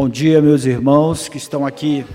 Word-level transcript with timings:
Bom 0.00 0.08
dia, 0.08 0.40
meus 0.40 0.64
irmãos 0.64 1.28
que 1.28 1.38
estão 1.38 1.66
aqui, 1.66 2.06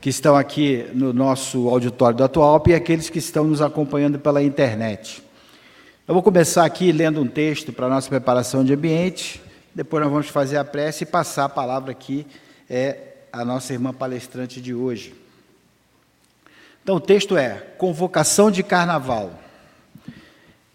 que 0.00 0.08
estão 0.08 0.36
aqui 0.36 0.88
no 0.94 1.12
nosso 1.12 1.68
auditório 1.68 2.16
da 2.16 2.26
Atualp 2.26 2.68
e 2.68 2.74
aqueles 2.74 3.10
que 3.10 3.18
estão 3.18 3.42
nos 3.42 3.60
acompanhando 3.60 4.20
pela 4.20 4.40
internet. 4.40 5.20
Eu 6.06 6.14
vou 6.14 6.22
começar 6.22 6.64
aqui 6.64 6.92
lendo 6.92 7.20
um 7.20 7.26
texto 7.26 7.72
para 7.72 7.86
a 7.86 7.88
nossa 7.88 8.08
preparação 8.08 8.64
de 8.64 8.72
ambiente, 8.72 9.42
depois 9.74 10.00
nós 10.00 10.12
vamos 10.12 10.28
fazer 10.28 10.58
a 10.58 10.64
prece 10.64 11.02
e 11.02 11.06
passar 11.08 11.46
a 11.46 11.48
palavra 11.48 11.90
aqui 11.90 12.24
é 12.70 13.14
a 13.32 13.44
nossa 13.44 13.72
irmã 13.72 13.92
palestrante 13.92 14.60
de 14.60 14.72
hoje. 14.72 15.12
Então, 16.84 16.94
o 16.94 17.00
texto 17.00 17.36
é 17.36 17.54
Convocação 17.78 18.48
de 18.48 18.62
Carnaval. 18.62 19.32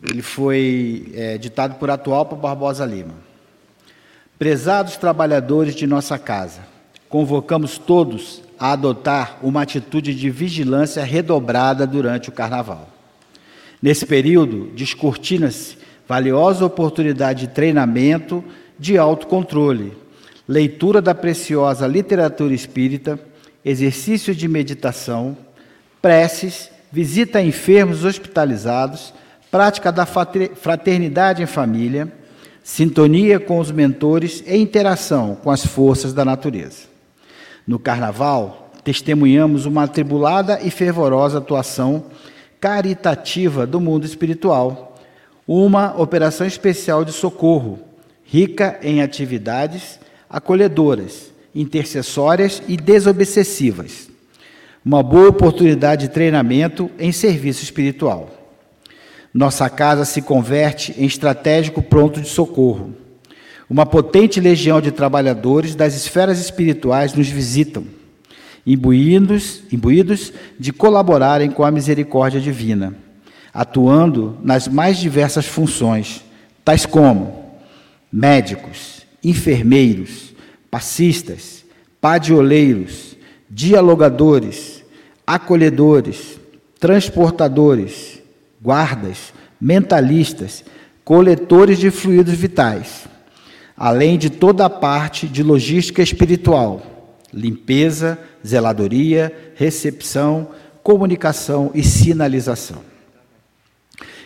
Ele 0.04 0.22
foi 0.22 1.10
é, 1.16 1.38
ditado 1.38 1.76
por 1.76 1.90
Atualpa 1.90 2.36
Barbosa 2.36 2.86
Lima. 2.86 3.25
Prezados 4.38 4.98
trabalhadores 4.98 5.74
de 5.74 5.88
nossa 5.88 6.20
casa, 6.20 6.62
convocamos 7.08 7.78
todos 7.78 8.42
a 8.60 8.74
adotar 8.74 9.40
uma 9.42 9.62
atitude 9.62 10.14
de 10.14 10.30
vigilância 10.30 11.04
redobrada 11.06 11.88
durante 11.88 12.28
o 12.28 12.34
carnaval. 12.34 12.90
Nesse 13.82 14.06
período, 14.06 14.72
descortina-se 14.76 15.78
valiosa 16.06 16.66
oportunidade 16.66 17.48
de 17.48 17.54
treinamento, 17.54 18.44
de 18.78 18.98
autocontrole, 18.98 19.94
leitura 20.46 21.02
da 21.02 21.16
preciosa 21.16 21.88
literatura 21.88 22.54
espírita, 22.54 23.18
exercício 23.64 24.36
de 24.36 24.50
meditação, 24.50 25.38
preces, 26.02 26.70
visita 26.92 27.40
a 27.40 27.44
enfermos 27.44 28.04
hospitalizados, 28.04 29.14
prática 29.50 29.94
da 29.94 30.06
fraternidade 30.06 31.42
em 31.42 31.46
família, 31.46 32.12
sintonia 32.66 33.40
com 33.40 33.60
os 33.60 33.70
mentores 33.70 34.44
e 34.44 34.58
interação 34.58 35.38
com 35.44 35.52
as 35.52 35.64
forças 35.64 36.14
da 36.14 36.26
natureza. 36.26 36.88
No 37.68 37.78
carnaval, 37.78 38.72
testemunhamos 38.84 39.68
uma 39.68 39.84
atribulada 39.84 40.60
e 40.60 40.72
fervorosa 40.72 41.38
atuação 41.38 42.06
caritativa 42.60 43.68
do 43.68 43.80
mundo 43.80 44.04
espiritual, 44.04 44.96
uma 45.48 45.96
operação 46.02 46.48
especial 46.48 47.06
de 47.06 47.12
socorro, 47.12 47.80
rica 48.24 48.80
em 48.82 49.00
atividades 49.00 50.00
acolhedoras, 50.28 51.32
intercessórias 51.54 52.64
e 52.68 52.76
desobsessivas 52.76 54.10
uma 54.86 55.02
boa 55.02 55.30
oportunidade 55.30 56.08
de 56.08 56.14
treinamento 56.14 56.92
em 57.00 57.12
serviço 57.12 57.64
espiritual. 57.64 58.30
Nossa 59.36 59.70
casa 59.70 60.06
se 60.06 60.22
converte 60.22 60.96
em 60.98 61.06
estratégico 61.06 61.82
pronto 61.82 62.22
de 62.22 62.30
socorro. 62.30 62.94
Uma 63.70 63.86
potente 63.86 64.40
legião 64.40 64.80
de 64.80 64.94
trabalhadores 64.94 65.76
das 65.76 65.94
esferas 65.94 66.40
espirituais 66.40 67.14
nos 67.14 67.28
visitam, 67.28 67.84
imbuídos, 68.66 69.62
imbuídos 69.70 70.32
de 70.58 70.72
colaborarem 70.72 71.52
com 71.52 71.66
a 71.66 71.72
misericórdia 71.72 72.40
divina, 72.40 72.96
atuando 73.54 74.38
nas 74.42 74.70
mais 74.70 74.98
diversas 74.98 75.46
funções, 75.46 76.24
tais 76.64 76.86
como 76.86 77.58
médicos, 78.10 79.06
enfermeiros, 79.22 80.34
passistas, 80.72 81.66
padioleiros, 82.00 83.18
dialogadores, 83.50 84.82
acolhedores, 85.28 86.40
transportadores, 86.80 88.24
guardas, 88.66 89.32
mentalistas, 89.62 90.64
coletores 91.04 91.78
de 91.78 91.92
fluidos 91.92 92.34
vitais, 92.34 93.08
além 93.78 94.18
de 94.18 94.32
toda 94.32 94.66
a 94.66 94.70
parte 94.70 95.28
de 95.28 95.44
logística 95.44 96.02
espiritual, 96.02 97.22
limpeza, 97.32 98.18
zeladoria, 98.46 99.32
recepção, 99.56 100.50
comunicação 100.82 101.70
e 101.76 101.84
sinalização. 101.84 102.82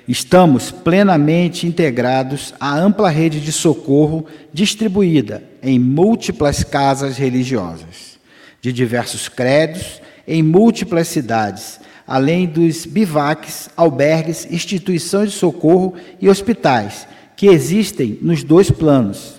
Estamos 0.08 0.72
plenamente 0.72 1.68
integrados 1.68 2.54
à 2.60 2.80
ampla 2.80 3.10
rede 3.10 3.42
de 3.42 3.52
socorro 3.52 4.26
distribuída 4.54 5.44
em 5.62 5.78
múltiplas 5.78 6.64
casas 6.64 7.18
religiosas, 7.18 8.18
de 8.62 8.72
diversos 8.72 9.28
credos 9.28 10.02
em 10.26 10.42
múltiplas 10.42 11.10
cidades, 11.10 11.80
além 12.10 12.48
dos 12.48 12.88
bivaques, 12.88 13.70
albergues, 13.78 14.48
instituições 14.50 15.32
de 15.32 15.38
socorro 15.38 15.94
e 16.20 16.28
hospitais, 16.28 17.08
que 17.38 17.46
existem 17.46 18.18
nos 18.20 18.44
dois 18.44 18.72
planos. 18.72 19.36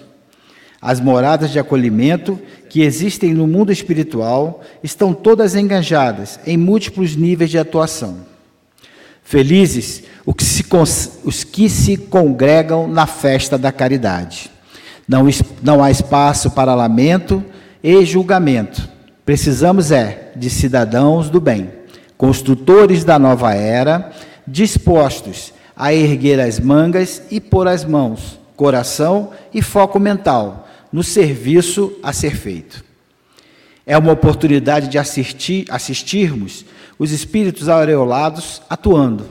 As 0.80 1.00
moradas 1.00 1.50
de 1.50 1.58
acolhimento 1.58 2.38
que 2.68 2.82
existem 2.82 3.34
no 3.34 3.44
mundo 3.48 3.72
espiritual 3.72 4.60
estão 4.84 5.12
todas 5.12 5.56
engajadas 5.56 6.38
em 6.46 6.56
múltiplos 6.56 7.16
níveis 7.16 7.50
de 7.50 7.58
atuação. 7.58 8.18
Felizes 9.24 10.04
os 11.24 11.42
que 11.42 11.68
se 11.68 11.96
congregam 11.96 12.86
na 12.86 13.06
festa 13.06 13.58
da 13.58 13.72
caridade. 13.72 14.48
Não, 15.08 15.26
não 15.60 15.82
há 15.82 15.90
espaço 15.90 16.52
para 16.52 16.72
lamento 16.72 17.44
e 17.82 18.04
julgamento 18.04 18.88
Precisamos 19.30 19.92
é 19.92 20.32
de 20.34 20.50
cidadãos 20.50 21.30
do 21.30 21.40
bem, 21.40 21.70
construtores 22.20 23.02
da 23.02 23.18
nova 23.18 23.54
era, 23.54 24.12
dispostos 24.46 25.54
a 25.74 25.94
erguer 25.94 26.38
as 26.38 26.60
mangas 26.60 27.22
e 27.30 27.40
pôr 27.40 27.66
as 27.66 27.82
mãos, 27.82 28.38
coração 28.54 29.30
e 29.54 29.62
foco 29.62 29.98
mental 29.98 30.68
no 30.92 31.02
serviço 31.02 31.98
a 32.02 32.12
ser 32.12 32.36
feito. 32.36 32.84
É 33.86 33.96
uma 33.96 34.12
oportunidade 34.12 34.88
de 34.88 34.98
assistir, 34.98 35.64
assistirmos 35.70 36.66
os 36.98 37.10
espíritos 37.10 37.70
aureolados 37.70 38.60
atuando. 38.68 39.24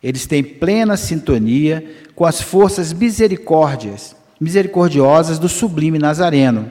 Eles 0.00 0.26
têm 0.26 0.44
plena 0.44 0.96
sintonia 0.96 1.84
com 2.14 2.24
as 2.24 2.40
forças 2.40 2.92
misericórdias, 2.92 4.14
misericordiosas 4.40 5.40
do 5.40 5.48
sublime 5.48 5.98
Nazareno 5.98 6.70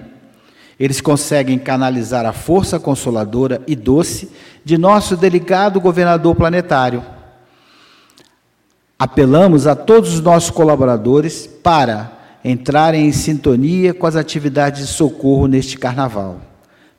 eles 0.80 1.00
conseguem 1.00 1.58
canalizar 1.58 2.26
a 2.26 2.34
força 2.34 2.80
consoladora 2.80 3.62
e 3.66 3.76
doce 3.76 4.30
de 4.64 4.78
nosso 4.78 5.16
delicado 5.16 5.80
governador 5.80 6.36
planetário. 6.36 7.04
Apelamos 8.98 9.68
a 9.68 9.76
todos 9.76 10.14
os 10.14 10.22
nossos 10.22 10.50
colaboradores 10.50 11.48
para 11.48 12.12
entrarem 12.44 13.08
em 13.08 13.12
sintonia 13.12 13.94
com 13.94 14.06
as 14.06 14.16
atividades 14.16 14.88
de 14.88 14.94
socorro 14.94 15.48
neste 15.48 15.78
carnaval. 15.78 16.40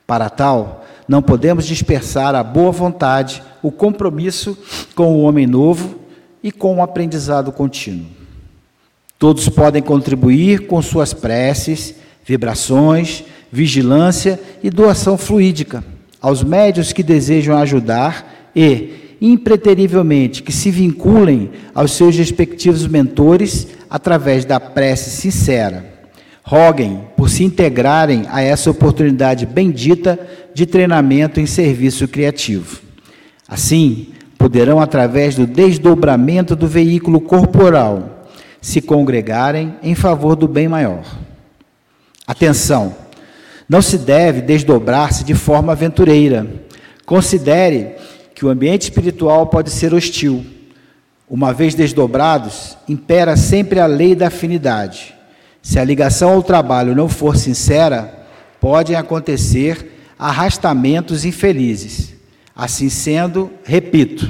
Para 0.05 0.29
tal, 0.29 0.85
não 1.07 1.21
podemos 1.21 1.65
dispersar 1.65 2.35
a 2.35 2.43
boa 2.43 2.71
vontade, 2.71 3.41
o 3.61 3.71
compromisso 3.71 4.57
com 4.95 5.15
o 5.15 5.21
homem 5.21 5.47
novo 5.47 5.99
e 6.43 6.51
com 6.51 6.77
o 6.77 6.81
aprendizado 6.81 7.51
contínuo. 7.51 8.07
Todos 9.17 9.49
podem 9.49 9.81
contribuir 9.81 10.67
com 10.67 10.81
suas 10.81 11.13
preces, 11.13 11.95
vibrações, 12.23 13.23
vigilância 13.51 14.39
e 14.63 14.69
doação 14.69 15.17
fluídica 15.17 15.83
aos 16.21 16.43
médios 16.43 16.91
que 16.91 17.03
desejam 17.03 17.57
ajudar 17.57 18.49
e, 18.55 19.15
impreterivelmente, 19.21 20.43
que 20.43 20.51
se 20.51 20.71
vinculem 20.71 21.51
aos 21.73 21.91
seus 21.91 22.15
respectivos 22.17 22.87
mentores 22.87 23.67
através 23.89 24.43
da 24.43 24.59
prece 24.59 25.09
sincera. 25.09 25.85
Roguem 26.43 27.01
por 27.15 27.29
se 27.29 27.43
integrarem 27.43 28.23
a 28.29 28.41
essa 28.41 28.71
oportunidade 28.71 29.45
bendita 29.45 30.19
de 30.53 30.65
treinamento 30.65 31.39
em 31.39 31.45
serviço 31.45 32.07
criativo. 32.07 32.81
Assim, 33.47 34.07
poderão, 34.37 34.79
através 34.79 35.35
do 35.35 35.45
desdobramento 35.45 36.55
do 36.55 36.67
veículo 36.67 37.19
corporal, 37.19 38.27
se 38.61 38.81
congregarem 38.81 39.75
em 39.83 39.93
favor 39.93 40.35
do 40.35 40.47
bem 40.47 40.67
maior. 40.67 41.03
Atenção! 42.25 43.06
Não 43.67 43.81
se 43.81 43.97
deve 43.97 44.41
desdobrar-se 44.41 45.23
de 45.23 45.33
forma 45.33 45.73
aventureira. 45.73 46.47
Considere 47.05 47.95
que 48.33 48.45
o 48.45 48.49
ambiente 48.49 48.83
espiritual 48.83 49.47
pode 49.47 49.69
ser 49.69 49.93
hostil. 49.93 50.45
Uma 51.29 51.53
vez 51.53 51.75
desdobrados, 51.75 52.77
impera 52.87 53.35
sempre 53.35 53.79
a 53.79 53.85
lei 53.85 54.15
da 54.15 54.27
afinidade. 54.27 55.13
Se 55.61 55.77
a 55.77 55.83
ligação 55.83 56.29
ao 56.31 56.43
trabalho 56.43 56.95
não 56.95 57.09
for 57.09 57.35
sincera, 57.35 58.25
podem 58.61 58.95
acontecer 58.95 59.91
arrastamentos 60.17 61.25
infelizes. 61.25 62.13
Assim 62.55 62.89
sendo, 62.89 63.51
repito, 63.65 64.29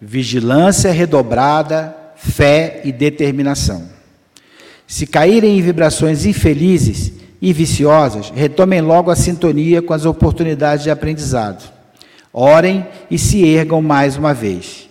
vigilância 0.00 0.92
redobrada, 0.92 1.96
fé 2.14 2.82
e 2.84 2.92
determinação. 2.92 3.88
Se 4.86 5.06
caírem 5.06 5.58
em 5.58 5.62
vibrações 5.62 6.26
infelizes, 6.26 7.12
e 7.44 7.52
viciosas, 7.52 8.32
retomem 8.34 8.80
logo 8.80 9.10
a 9.10 9.16
sintonia 9.16 9.82
com 9.82 9.92
as 9.92 10.06
oportunidades 10.06 10.82
de 10.82 10.90
aprendizado. 10.90 11.70
Orem 12.32 12.86
e 13.10 13.18
se 13.18 13.44
ergam 13.46 13.82
mais 13.82 14.16
uma 14.16 14.32
vez. 14.32 14.88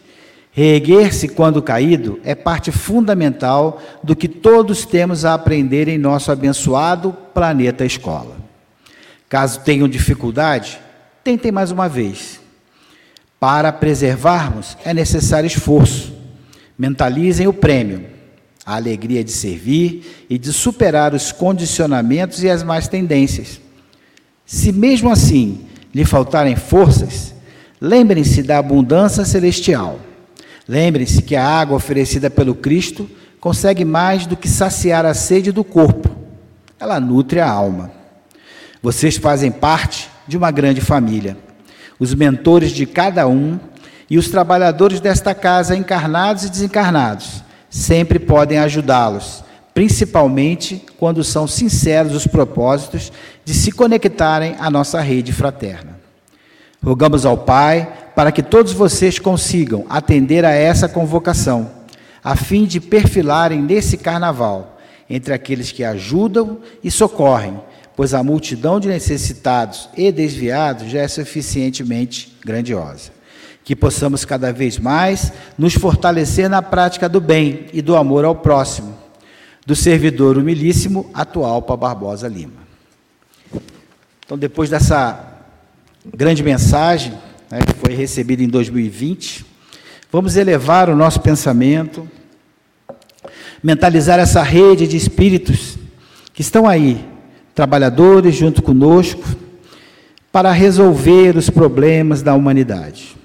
Reerguer-se 0.51 1.29
quando 1.29 1.63
caído 1.63 2.19
é 2.23 2.35
parte 2.35 2.71
fundamental 2.71 3.81
do 4.03 4.15
que 4.15 4.27
todos 4.27 4.85
temos 4.85 5.25
a 5.25 5.33
aprender 5.33 5.87
em 5.87 5.97
nosso 5.97 6.31
abençoado 6.31 7.11
planeta 7.33 7.83
escola. 7.83 8.37
Caso 9.27 9.61
tenham 9.61 9.87
dificuldade, 9.87 10.79
tentem 11.23 11.51
mais 11.51 11.71
uma 11.71 11.89
vez. 11.89 12.39
Para 13.39 13.73
preservarmos 13.73 14.77
é 14.85 14.93
necessário 14.93 15.47
esforço. 15.47 16.13
Mentalizem 16.77 17.47
o 17.47 17.53
prêmio, 17.53 18.05
a 18.65 18.75
alegria 18.75 19.23
de 19.23 19.31
servir 19.31 20.25
e 20.29 20.37
de 20.37 20.53
superar 20.53 21.13
os 21.13 21.31
condicionamentos 21.31 22.43
e 22.43 22.49
as 22.49 22.63
más 22.63 22.87
tendências. 22.87 23.59
Se 24.45 24.71
mesmo 24.71 25.09
assim 25.09 25.65
lhe 25.93 26.05
faltarem 26.05 26.55
forças, 26.55 27.33
lembrem-se 27.79 28.41
da 28.43 28.57
abundância 28.57 29.25
celestial. 29.25 29.99
Lembrem-se 30.67 31.21
que 31.21 31.35
a 31.35 31.45
água 31.45 31.75
oferecida 31.75 32.29
pelo 32.29 32.55
Cristo 32.55 33.09
consegue 33.39 33.83
mais 33.83 34.25
do 34.25 34.37
que 34.37 34.47
saciar 34.47 35.05
a 35.05 35.13
sede 35.13 35.51
do 35.51 35.63
corpo. 35.63 36.09
Ela 36.79 36.99
nutre 36.99 37.41
a 37.41 37.49
alma. 37.49 37.91
Vocês 38.81 39.17
fazem 39.17 39.51
parte 39.51 40.09
de 40.27 40.37
uma 40.37 40.51
grande 40.51 40.79
família. 40.79 41.37
Os 41.99 42.13
mentores 42.13 42.71
de 42.71 42.85
cada 42.85 43.27
um 43.27 43.59
e 44.09 44.17
os 44.17 44.29
trabalhadores 44.29 44.99
desta 44.99 45.33
casa, 45.33 45.75
encarnados 45.75 46.45
e 46.45 46.49
desencarnados, 46.49 47.43
sempre 47.73 48.19
podem 48.19 48.59
ajudá-los, 48.59 49.43
principalmente 49.73 50.85
quando 50.99 51.23
são 51.23 51.47
sinceros 51.47 52.13
os 52.13 52.27
propósitos 52.27 53.11
de 53.43 53.53
se 53.53 53.71
conectarem 53.71 54.55
à 54.59 54.69
nossa 54.69 55.01
rede 55.01 55.33
fraterna. 55.33 55.99
Rogamos 56.83 57.25
ao 57.25 57.37
Pai 57.37 57.91
para 58.15 58.31
que 58.31 58.43
todos 58.43 58.73
vocês 58.73 59.17
consigam 59.17 59.85
atender 59.89 60.45
a 60.45 60.51
essa 60.51 60.87
convocação, 60.87 61.71
a 62.23 62.35
fim 62.35 62.65
de 62.65 62.79
perfilarem 62.79 63.61
nesse 63.61 63.97
carnaval 63.97 64.77
entre 65.09 65.33
aqueles 65.33 65.71
que 65.71 65.83
ajudam 65.83 66.59
e 66.83 66.91
socorrem 66.91 67.59
pois 67.95 68.13
a 68.13 68.23
multidão 68.23 68.79
de 68.79 68.87
necessitados 68.87 69.89
e 69.95 70.11
desviados 70.11 70.89
já 70.89 71.01
é 71.01 71.07
suficientemente 71.07 72.35
grandiosa. 72.43 73.12
Que 73.63 73.75
possamos 73.75 74.25
cada 74.25 74.51
vez 74.51 74.77
mais 74.77 75.31
nos 75.57 75.73
fortalecer 75.73 76.49
na 76.49 76.61
prática 76.61 77.07
do 77.07 77.21
bem 77.21 77.67
e 77.71 77.81
do 77.81 77.95
amor 77.95 78.25
ao 78.25 78.35
próximo, 78.35 78.97
do 79.65 79.75
servidor 79.75 80.37
humilíssimo 80.37 81.09
atual 81.13 81.61
para 81.61 81.77
Barbosa 81.77 82.27
Lima. 82.27 82.63
Então, 84.25 84.37
depois 84.37 84.69
dessa 84.69 85.41
grande 86.05 86.43
mensagem, 86.43 87.13
né, 87.49 87.59
que 87.61 87.73
foi 87.73 87.93
recebida 87.93 88.43
em 88.43 88.47
2020, 88.47 89.45
vamos 90.11 90.35
elevar 90.35 90.89
o 90.89 90.95
nosso 90.95 91.21
pensamento, 91.21 92.09
mentalizar 93.61 94.19
essa 94.19 94.43
rede 94.43 94.87
de 94.87 94.97
espíritos 94.97 95.77
que 96.33 96.41
estão 96.41 96.67
aí 96.67 97.05
trabalhadores 97.53 98.35
junto 98.35 98.61
conosco, 98.61 99.23
para 100.31 100.51
resolver 100.51 101.37
os 101.37 101.47
problemas 101.47 102.23
da 102.23 102.33
humanidade. 102.33 103.15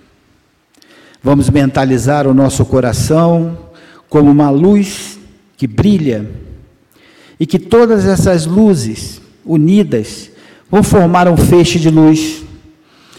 Vamos 1.23 1.51
mentalizar 1.51 2.29
o 2.29 2.35
nosso 2.35 2.65
coração 2.65 3.59
como 4.09 4.31
uma 4.31 4.51
luz 4.51 5.19
que 5.57 5.67
brilha 5.67 6.31
e 7.41 7.47
que 7.47 7.59
todas 7.59 8.07
essas 8.07 8.47
luzes 8.47 9.21
unidas 9.45 10.31
vão 10.71 10.83
formar 10.83 11.27
um 11.27 11.37
feixe 11.37 11.79
de 11.81 11.91
luz 11.91 12.45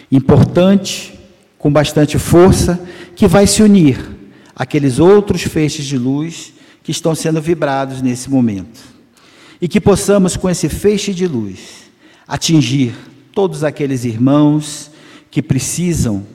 importante, 0.09 1.19
com 1.57 1.71
bastante 1.71 2.17
força, 2.17 2.79
que 3.15 3.27
vai 3.27 3.45
se 3.45 3.61
unir 3.61 3.99
àqueles 4.55 4.97
outros 4.97 5.43
feixes 5.43 5.85
de 5.85 5.97
luz 5.97 6.53
que 6.81 6.91
estão 6.91 7.13
sendo 7.13 7.41
vibrados 7.41 8.01
nesse 8.01 8.29
momento. 8.29 8.79
E 9.61 9.67
que 9.67 9.81
possamos, 9.81 10.37
com 10.37 10.49
esse 10.49 10.69
feixe 10.69 11.13
de 11.13 11.27
luz, 11.27 11.59
atingir 12.25 12.93
todos 13.33 13.63
aqueles 13.63 14.05
irmãos 14.05 14.89
que 15.29 15.41
precisam 15.41 16.25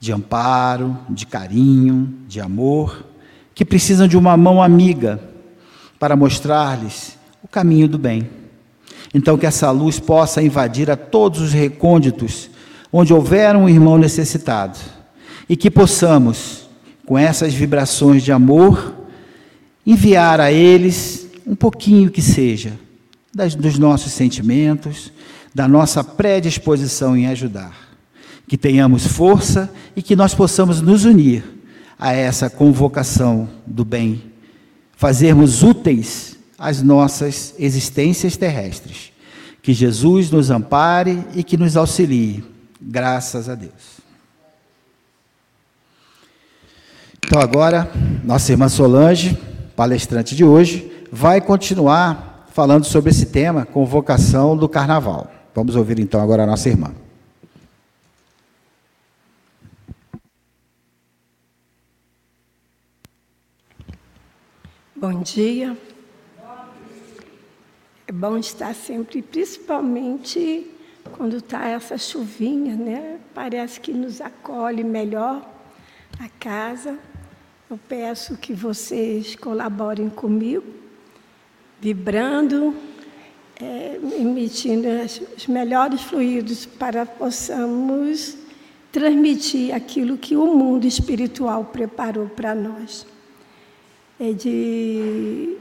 de 0.00 0.12
amparo, 0.12 0.96
de 1.08 1.26
carinho, 1.26 2.14
de 2.26 2.40
amor, 2.40 3.04
que 3.54 3.64
precisam 3.64 4.06
de 4.06 4.16
uma 4.16 4.36
mão 4.36 4.62
amiga 4.62 5.20
para 5.98 6.14
mostrar-lhes 6.14 7.18
o 7.42 7.48
caminho 7.48 7.88
do 7.88 7.98
bem. 7.98 8.30
Então, 9.12 9.38
que 9.38 9.46
essa 9.46 9.70
luz 9.70 9.98
possa 9.98 10.42
invadir 10.42 10.90
a 10.90 10.96
todos 10.96 11.40
os 11.40 11.52
recônditos 11.52 12.50
onde 12.92 13.12
houver 13.12 13.56
um 13.56 13.68
irmão 13.68 13.98
necessitado 13.98 14.78
e 15.48 15.56
que 15.56 15.70
possamos, 15.70 16.68
com 17.06 17.18
essas 17.18 17.54
vibrações 17.54 18.22
de 18.22 18.30
amor, 18.30 18.94
enviar 19.86 20.40
a 20.40 20.52
eles 20.52 21.26
um 21.46 21.54
pouquinho 21.54 22.10
que 22.10 22.20
seja, 22.20 22.72
das, 23.34 23.54
dos 23.54 23.78
nossos 23.78 24.12
sentimentos, 24.12 25.12
da 25.54 25.66
nossa 25.66 26.04
predisposição 26.04 27.16
em 27.16 27.26
ajudar. 27.26 27.87
Que 28.48 28.56
tenhamos 28.56 29.06
força 29.06 29.70
e 29.94 30.02
que 30.02 30.16
nós 30.16 30.34
possamos 30.34 30.80
nos 30.80 31.04
unir 31.04 31.44
a 31.98 32.12
essa 32.12 32.48
convocação 32.48 33.48
do 33.66 33.84
bem, 33.84 34.22
fazermos 34.96 35.62
úteis 35.62 36.36
as 36.58 36.82
nossas 36.82 37.54
existências 37.58 38.36
terrestres. 38.36 39.12
Que 39.62 39.74
Jesus 39.74 40.30
nos 40.30 40.50
ampare 40.50 41.22
e 41.34 41.44
que 41.44 41.56
nos 41.56 41.76
auxilie. 41.76 42.42
Graças 42.80 43.48
a 43.48 43.54
Deus. 43.54 43.98
Então, 47.24 47.40
agora, 47.40 47.90
nossa 48.24 48.50
irmã 48.52 48.68
Solange, 48.68 49.36
palestrante 49.76 50.34
de 50.34 50.44
hoje, 50.44 50.90
vai 51.12 51.40
continuar 51.40 52.46
falando 52.52 52.84
sobre 52.84 53.10
esse 53.10 53.26
tema, 53.26 53.66
convocação 53.66 54.56
do 54.56 54.68
carnaval. 54.68 55.30
Vamos 55.54 55.76
ouvir 55.76 56.00
então 56.00 56.20
agora 56.20 56.44
a 56.44 56.46
nossa 56.46 56.68
irmã. 56.68 56.90
Bom 65.00 65.22
dia. 65.22 65.78
É 68.04 68.10
bom 68.10 68.36
estar 68.36 68.74
sempre, 68.74 69.22
principalmente 69.22 70.68
quando 71.12 71.36
está 71.36 71.68
essa 71.68 71.96
chuvinha, 71.96 72.74
né? 72.74 73.20
Parece 73.32 73.78
que 73.78 73.92
nos 73.92 74.20
acolhe 74.20 74.82
melhor 74.82 75.48
a 76.18 76.28
casa. 76.40 76.98
Eu 77.70 77.78
peço 77.88 78.36
que 78.38 78.52
vocês 78.52 79.36
colaborem 79.36 80.10
comigo 80.10 80.66
vibrando, 81.80 82.74
é, 83.62 84.00
emitindo 84.18 84.88
os 85.36 85.46
melhores 85.46 86.02
fluidos 86.02 86.66
para 86.66 87.06
possamos 87.06 88.36
transmitir 88.90 89.72
aquilo 89.72 90.18
que 90.18 90.34
o 90.34 90.56
mundo 90.56 90.88
espiritual 90.88 91.66
preparou 91.66 92.28
para 92.28 92.52
nós. 92.52 93.06
É 94.20 94.32
de 94.32 95.56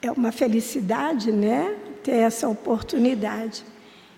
é 0.00 0.10
uma 0.12 0.30
felicidade, 0.30 1.32
né, 1.32 1.74
ter 2.02 2.12
essa 2.12 2.48
oportunidade. 2.48 3.64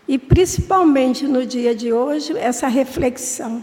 E 0.06 0.18
principalmente 0.18 1.26
no 1.26 1.46
dia 1.46 1.74
de 1.74 1.92
hoje, 1.92 2.36
essa 2.36 2.68
reflexão. 2.68 3.62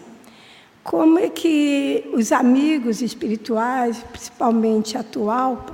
Como 0.84 1.20
é 1.20 1.30
que 1.30 2.10
os 2.14 2.32
amigos 2.32 3.02
espirituais, 3.02 3.98
principalmente 4.12 4.98
atual, 4.98 5.66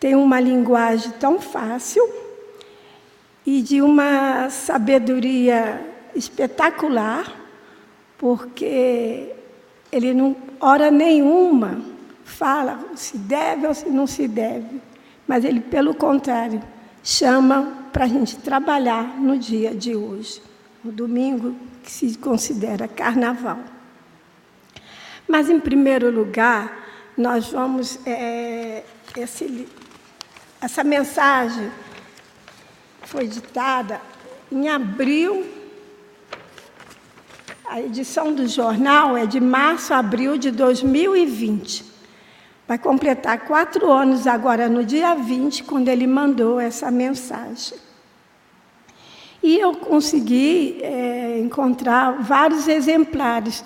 tem 0.00 0.14
uma 0.14 0.40
linguagem 0.40 1.12
tão 1.20 1.38
fácil 1.38 2.02
e 3.44 3.60
de 3.60 3.82
uma 3.82 4.48
sabedoria 4.48 5.86
espetacular, 6.14 7.38
porque 8.16 9.30
ele 9.92 10.14
não, 10.14 10.34
hora 10.58 10.90
nenhuma, 10.90 11.95
fala 12.26 12.84
se 12.96 13.16
deve 13.16 13.66
ou 13.66 13.72
se 13.72 13.88
não 13.88 14.06
se 14.06 14.26
deve, 14.26 14.82
mas 15.26 15.44
ele, 15.44 15.60
pelo 15.60 15.94
contrário, 15.94 16.60
chama 17.02 17.88
para 17.92 18.04
a 18.04 18.08
gente 18.08 18.36
trabalhar 18.36 19.16
no 19.18 19.38
dia 19.38 19.72
de 19.74 19.94
hoje, 19.94 20.42
no 20.82 20.90
domingo, 20.90 21.56
que 21.82 21.90
se 21.90 22.18
considera 22.18 22.88
carnaval. 22.88 23.60
Mas, 25.26 25.48
em 25.48 25.58
primeiro 25.58 26.10
lugar, 26.10 26.84
nós 27.16 27.50
vamos. 27.50 27.98
É, 28.04 28.82
esse, 29.16 29.66
essa 30.60 30.84
mensagem 30.84 31.70
foi 33.02 33.26
ditada 33.28 34.00
em 34.50 34.68
abril. 34.68 35.46
A 37.64 37.80
edição 37.80 38.32
do 38.32 38.46
jornal 38.46 39.16
é 39.16 39.26
de 39.26 39.40
março 39.40 39.94
a 39.94 39.98
abril 39.98 40.36
de 40.36 40.50
2020. 40.50 41.95
Vai 42.66 42.78
completar 42.78 43.46
quatro 43.46 43.90
anos 43.92 44.26
agora, 44.26 44.68
no 44.68 44.84
dia 44.84 45.14
20, 45.14 45.64
quando 45.64 45.88
ele 45.88 46.06
mandou 46.06 46.58
essa 46.58 46.90
mensagem. 46.90 47.78
E 49.42 49.58
eu 49.58 49.74
consegui 49.74 50.80
é, 50.82 51.38
encontrar 51.38 52.20
vários 52.20 52.66
exemplares 52.66 53.64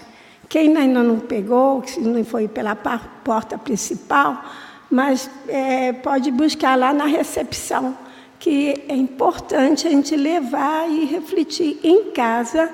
Quem 0.50 0.76
ainda 0.76 1.02
não 1.02 1.20
pegou, 1.20 1.80
que 1.80 2.00
não 2.00 2.24
foi 2.24 2.48
pela 2.48 2.74
porta 2.74 3.56
principal, 3.56 4.44
mas 4.90 5.30
é, 5.46 5.92
pode 5.92 6.30
buscar 6.32 6.76
lá 6.76 6.92
na 6.92 7.06
recepção, 7.06 7.96
que 8.36 8.84
é 8.88 8.96
importante 8.96 9.86
a 9.86 9.90
gente 9.90 10.16
levar 10.16 10.90
e 10.90 11.04
refletir 11.04 11.78
em 11.84 12.10
casa 12.10 12.68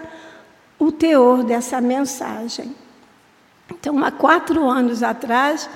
o 0.78 0.90
teor 0.90 1.44
dessa 1.44 1.78
mensagem. 1.78 2.74
Então, 3.70 4.02
há 4.02 4.10
quatro 4.10 4.66
anos 4.66 5.02
atrás, 5.02 5.68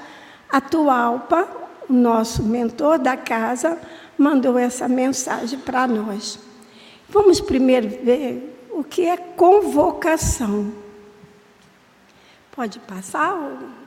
a 0.50 0.60
Tualpa, 0.60 1.48
o 1.88 1.92
nosso 1.92 2.42
mentor 2.42 2.98
da 2.98 3.16
casa, 3.16 3.78
mandou 4.18 4.58
essa 4.58 4.88
mensagem 4.88 5.58
para 5.58 5.86
nós. 5.86 6.38
Vamos 7.08 7.40
primeiro 7.40 7.88
ver 7.88 8.68
o 8.70 8.84
que 8.84 9.06
é 9.06 9.16
convocação. 9.16 10.72
Pode 12.52 12.78
passar 12.80 13.34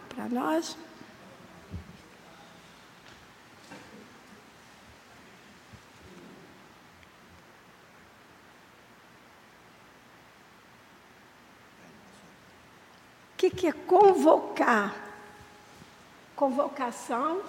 para 0.10 0.28
nós? 0.30 0.78
O 13.34 13.38
que, 13.38 13.50
que 13.50 13.68
é 13.68 13.72
convocar? 13.74 15.03
Convocação 16.36 17.42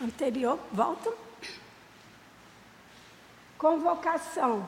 anterior, 0.00 0.58
volta. 0.72 1.12
Convocação 3.58 4.66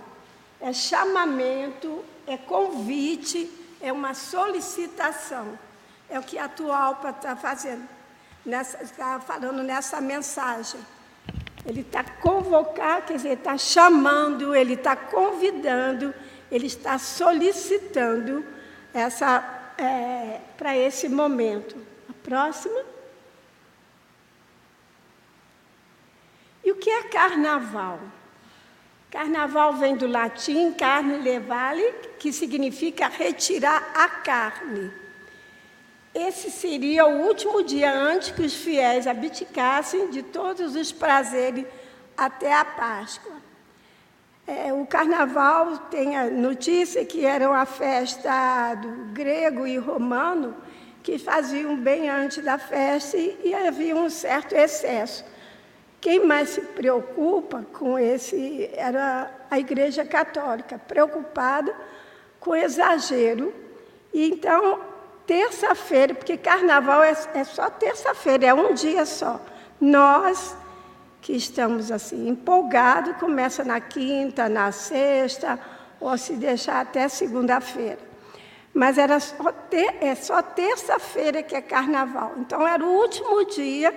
é 0.61 0.73
chamamento, 0.73 2.05
é 2.27 2.37
convite, 2.37 3.51
é 3.81 3.93
uma 3.93 4.15
solicitação. 4.15 5.59
É 6.09 6.19
o 6.19 6.23
que 6.23 6.39
a 6.39 6.49
Tualpa 6.49 7.11
está 7.11 7.35
fazendo, 7.37 7.87
está 8.47 9.21
falando 9.21 9.63
nessa 9.63 10.01
mensagem. 10.01 10.81
Ele 11.65 11.81
está 11.81 12.05
convocando, 12.05 13.03
quer 13.07 13.17
dizer, 13.17 13.39
está 13.39 13.59
chamando, 13.59 14.55
ele 14.55 14.75
está 14.75 14.95
convidando, 14.95 16.15
ele 16.51 16.69
está 16.69 16.97
solicitando 16.97 18.45
essa 18.95 19.73
é, 19.77 20.41
para 20.57 20.77
esse 20.77 21.09
momento. 21.09 21.77
Próxima. 22.27 22.83
E 26.65 26.73
o 26.73 26.75
que 26.75 26.91
é 26.91 27.05
carnaval? 27.05 28.01
Carnaval 29.13 29.75
vem 29.75 29.95
do 29.97 30.09
latim 30.09 30.73
carne 30.73 31.19
levale, 31.19 31.85
que 32.19 32.33
significa 32.33 33.07
retirar 33.07 33.93
a 33.95 34.09
carne. 34.09 34.91
Esse 36.13 36.51
seria 36.51 37.07
o 37.07 37.29
último 37.29 37.63
dia 37.63 37.95
antes 37.95 38.33
que 38.33 38.43
os 38.43 38.55
fiéis 38.55 39.07
abdicassem 39.07 40.11
de 40.11 40.25
todos 40.25 40.75
os 40.75 40.91
prazeres 40.91 41.65
até 42.17 42.53
a 42.53 42.65
Páscoa. 42.65 43.37
É, 44.49 44.73
o 44.73 44.85
carnaval 44.85 45.79
tem 45.91 46.17
a 46.17 46.25
notícia 46.29 47.05
que 47.05 47.25
era 47.25 47.49
uma 47.49 47.67
festa 47.67 48.75
do 48.75 49.13
grego 49.13 49.65
e 49.65 49.79
romano 49.79 50.66
que 51.07 51.21
faziam 51.21 51.77
bem 51.77 52.11
antes 52.11 52.43
da 52.43 52.59
festa 52.59 53.17
e, 53.17 53.55
havia 53.55 53.95
um 53.95 54.11
certo 54.11 54.57
excesso. 54.57 55.25
Quem 56.01 56.27
mais 56.27 56.49
se 56.49 56.61
preocupa 56.61 57.65
com 57.73 57.97
esse 57.97 58.69
era 58.75 59.31
a 59.49 59.57
Igreja 59.57 60.05
Católica, 60.05 60.81
preocupada 60.81 61.73
com 62.41 62.57
exagero. 62.57 63.55
E 64.13 64.29
então, 64.31 64.81
terça-feira, 65.25 66.13
porque 66.13 66.37
carnaval 66.37 67.05
é, 67.05 67.15
é 67.35 67.45
só 67.45 67.71
terça-feira, 67.71 68.47
é 68.47 68.53
um 68.53 68.75
dia 68.75 69.07
só. 69.07 69.41
Nós 69.81 70.57
que 71.23 71.35
estamos 71.35 71.93
assim 71.93 72.29
empolgados, 72.29 73.17
começa 73.19 73.63
na 73.63 73.81
quinta, 73.81 74.49
na 74.49 74.73
sexta, 74.73 75.57
ou 76.01 76.19
se 76.19 76.33
deixar 76.33 76.81
até 76.81 77.09
segunda-feira. 77.09 78.06
Mas 78.77 78.99
era 78.99 79.19
só 79.19 79.51
ter, 79.51 79.97
é 80.03 80.15
só 80.15 80.43
terça-feira 80.43 81.43
que 81.43 81.57
é 81.57 81.63
carnaval. 81.63 82.35
Então 82.37 82.69
era 82.69 82.85
o 82.85 82.91
último 82.91 83.43
dia 83.47 83.91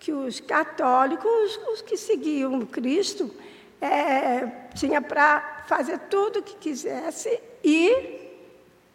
que 0.00 0.12
os 0.12 0.40
católicos, 0.40 1.56
os 1.72 1.82
que 1.82 1.96
seguiam 1.96 2.66
Cristo, 2.66 3.32
é, 3.80 4.48
tinha 4.74 5.00
para 5.00 5.62
fazer 5.68 6.00
tudo 6.10 6.40
o 6.40 6.42
que 6.42 6.56
quisesse 6.56 7.40
e, 7.62 8.40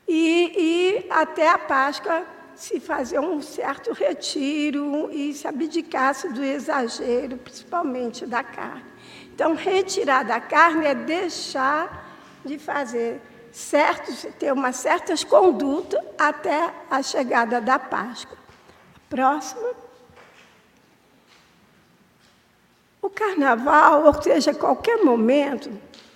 e, 0.06 0.52
e 0.58 1.08
até 1.10 1.52
a 1.52 1.58
Páscoa 1.58 2.26
se 2.54 2.78
fazer 2.82 3.20
um 3.20 3.42
certo 3.42 3.94
retiro 3.94 5.10
e 5.10 5.34
se 5.34 5.48
abdicasse 5.48 6.28
do 6.34 6.44
exagero, 6.44 7.38
principalmente 7.38 8.26
da 8.26 8.44
carne. 8.44 8.84
Então, 9.34 9.56
retirar 9.56 10.24
da 10.24 10.42
carne 10.42 10.86
é 10.86 10.94
deixar 10.94 12.06
de 12.44 12.60
fazer 12.60 13.22
certos, 13.52 14.26
ter 14.38 14.52
uma 14.52 14.72
certas 14.72 15.24
condutas 15.24 16.00
até 16.18 16.74
a 16.90 17.02
chegada 17.02 17.60
da 17.60 17.80
Páscoa. 17.80 18.38
Próximo. 19.10 19.68
O 23.02 23.10
carnaval, 23.10 24.06
ou 24.06 24.22
seja, 24.22 24.54
qualquer 24.54 25.04
momento, 25.04 25.72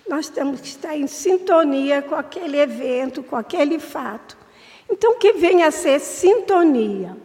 nós 0.08 0.28
temos 0.28 0.60
que 0.60 0.68
estar 0.68 0.96
em 0.96 1.06
sintonia 1.06 2.02
com 2.02 2.14
aquele 2.14 2.58
evento, 2.58 3.22
com 3.22 3.36
aquele 3.36 3.78
fato. 3.78 4.36
Então, 4.90 5.12
o 5.12 5.18
que 5.18 5.32
vem 5.32 5.62
a 5.62 5.70
ser 5.70 6.00
sintonia? 6.00 7.16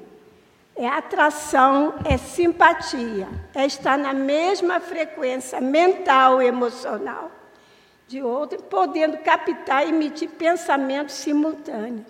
É 0.75 0.87
atração, 0.87 1.95
é 2.05 2.17
simpatia, 2.17 3.27
é 3.53 3.65
estar 3.65 3.97
na 3.97 4.13
mesma 4.13 4.79
frequência 4.79 5.59
mental 5.59 6.41
e 6.41 6.45
emocional 6.45 7.31
de 8.07 8.21
outro, 8.21 8.61
podendo 8.63 9.17
captar 9.17 9.85
e 9.85 9.89
emitir 9.89 10.29
pensamentos 10.29 11.15
simultâneos. 11.15 12.05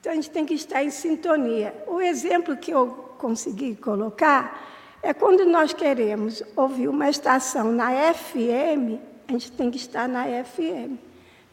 Então, 0.00 0.12
a 0.12 0.14
gente 0.14 0.30
tem 0.30 0.44
que 0.44 0.54
estar 0.54 0.82
em 0.82 0.90
sintonia. 0.90 1.74
O 1.86 2.00
exemplo 2.00 2.56
que 2.56 2.70
eu 2.70 2.88
consegui 3.18 3.74
colocar 3.74 4.68
é 5.02 5.12
quando 5.12 5.44
nós 5.44 5.72
queremos 5.72 6.42
ouvir 6.56 6.88
uma 6.88 7.08
estação 7.08 7.72
na 7.72 7.90
FM, 8.14 9.00
a 9.28 9.32
gente 9.32 9.52
tem 9.52 9.70
que 9.70 9.76
estar 9.76 10.08
na 10.08 10.24
FM. 10.24 10.98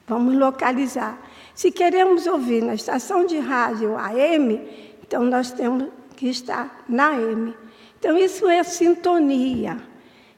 Vamos 0.07 0.35
localizar. 0.35 1.19
Se 1.53 1.71
queremos 1.71 2.27
ouvir 2.27 2.61
na 2.63 2.75
estação 2.75 3.25
de 3.25 3.39
rádio 3.39 3.97
AM, 3.97 4.61
então 5.01 5.23
nós 5.23 5.51
temos 5.51 5.89
que 6.15 6.27
estar 6.29 6.83
na 6.87 7.09
AM. 7.09 7.55
Então 7.99 8.17
isso 8.17 8.47
é 8.47 8.63
sintonia. 8.63 9.77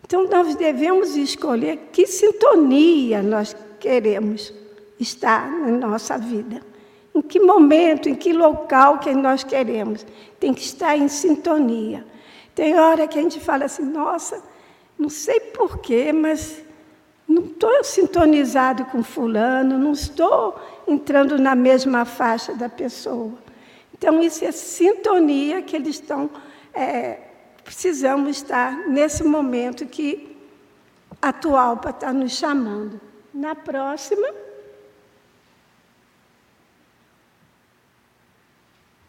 Então 0.08 0.26
nós 0.26 0.56
devemos 0.56 1.18
escolher 1.18 1.90
que 1.92 2.08
sintonia 2.08 3.22
nós 3.22 3.54
queremos 3.78 4.54
estar 4.98 5.52
na 5.52 5.68
nossa 5.68 6.18
vida. 6.18 6.62
Em 7.14 7.22
que 7.22 7.42
momento, 7.42 8.08
em 8.08 8.16
que 8.16 8.32
local 8.32 9.00
que 9.00 9.14
nós 9.14 9.44
queremos. 9.44 10.06
Tem 10.40 10.54
que 10.54 10.62
estar 10.62 10.96
em 10.96 11.10
sintonia. 11.10 12.06
Tem 12.56 12.80
hora 12.80 13.06
que 13.06 13.20
a 13.20 13.22
gente 13.22 13.40
fala 13.40 13.66
assim, 13.66 13.84
nossa, 13.84 14.42
não 14.98 15.10
sei 15.10 15.42
porquê, 15.42 16.14
mas 16.14 16.64
não 17.28 17.44
estou 17.44 17.84
sintonizado 17.84 18.86
com 18.86 19.04
fulano, 19.04 19.78
não 19.78 19.92
estou 19.92 20.56
entrando 20.88 21.38
na 21.38 21.54
mesma 21.54 22.06
faixa 22.06 22.54
da 22.54 22.70
pessoa. 22.70 23.34
Então, 23.94 24.22
isso 24.22 24.46
é 24.46 24.52
sintonia 24.54 25.62
que 25.62 25.76
eles 25.76 25.96
estão. 25.96 26.30
É, 26.74 27.27
precisamos 27.68 28.38
estar 28.38 28.88
nesse 28.88 29.26
momento 29.26 29.86
que 29.86 30.38
a 31.22 31.34
Tualpa 31.34 31.90
está 31.90 32.14
nos 32.14 32.32
chamando. 32.32 33.02
Na 33.34 33.54
próxima. 33.54 34.26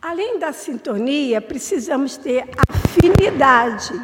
Além 0.02 0.40
da 0.40 0.52
sintonia, 0.52 1.40
precisamos 1.40 2.16
ter 2.16 2.50
afinidade. 2.68 3.94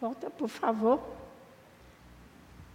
Volta, 0.00 0.30
por 0.30 0.48
favor. 0.48 1.00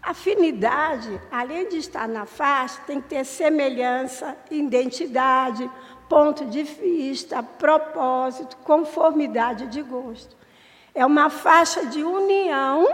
Afinidade, 0.03 1.20
além 1.32 1.68
de 1.68 1.77
estar 1.77 2.08
na 2.08 2.27
face, 2.27 2.80
tem 2.82 3.01
que 3.01 3.10
ter 3.10 3.25
semelhança, 3.25 4.38
identidade, 4.51 5.68
ponto 6.10 6.45
de 6.45 6.63
vista, 6.63 7.41
propósito, 7.41 8.57
conformidade 8.57 9.67
de 9.67 9.81
gosto. 9.81 10.36
É 10.93 11.05
uma 11.05 11.29
faixa 11.29 11.86
de 11.86 12.03
união 12.03 12.88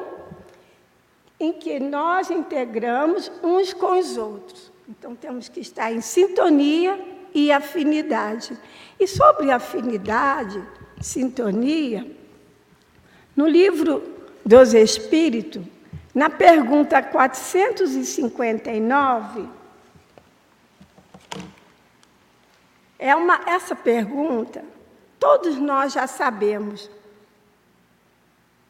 em 1.40 1.52
que 1.54 1.80
nós 1.80 2.30
integramos 2.30 3.32
uns 3.44 3.74
com 3.74 3.98
os 3.98 4.18
outros. 4.18 4.72
Então 4.88 5.16
temos 5.16 5.50
que 5.50 5.60
estar 5.60 5.92
em 5.92 6.02
sintonia 6.02 7.00
e 7.34 7.52
afinidade. 7.52 8.56
E 9.00 9.08
sobre 9.08 9.50
afinidade, 9.52 10.64
sintonia, 11.00 12.06
no 13.36 13.48
livro 13.48 14.04
dos 14.46 14.74
Espíritos, 14.74 15.64
na 16.14 16.30
pergunta 16.30 17.02
459, 17.02 19.50
É 23.00 23.16
uma, 23.16 23.40
essa 23.48 23.74
pergunta, 23.74 24.62
todos 25.18 25.56
nós 25.56 25.94
já 25.94 26.06
sabemos, 26.06 26.92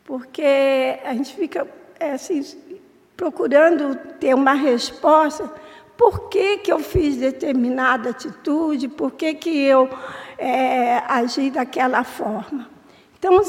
porque 0.06 1.00
a 1.04 1.14
gente 1.16 1.36
fica 1.36 1.68
é, 2.00 2.12
assim, 2.12 2.80
procurando 3.18 3.96
ter 4.20 4.36
uma 4.36 4.54
resposta. 4.54 5.52
Por 5.98 6.30
que, 6.30 6.60
que 6.60 6.72
eu 6.72 6.80
fiz 6.80 7.18
determinada 7.18 8.12
atitude? 8.12 8.88
Por 8.88 9.12
que, 9.12 9.34
que 9.34 9.62
eu 9.64 9.90
é, 10.38 11.00
agi 11.08 11.50
daquela 11.50 12.04
forma? 12.04 12.70
Então, 13.18 13.42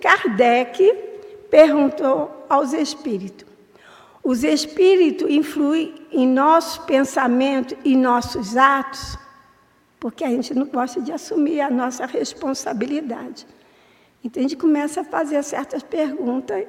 Kardec 0.00 0.92
perguntou 1.50 2.46
aos 2.48 2.72
espíritos. 2.72 3.46
Os 4.22 4.44
espíritos 4.44 5.28
influem 5.28 5.94
em 6.12 6.26
nosso 6.26 6.82
pensamento 6.82 7.76
e 7.84 7.96
nossos 7.96 8.56
atos, 8.56 9.18
porque 10.04 10.22
a 10.22 10.28
gente 10.28 10.52
não 10.52 10.66
gosta 10.66 11.00
de 11.00 11.10
assumir 11.10 11.62
a 11.62 11.70
nossa 11.70 12.04
responsabilidade. 12.04 13.46
Então, 14.22 14.38
a 14.38 14.42
gente 14.42 14.54
começa 14.54 15.00
a 15.00 15.04
fazer 15.04 15.42
certas 15.42 15.82
perguntas 15.82 16.66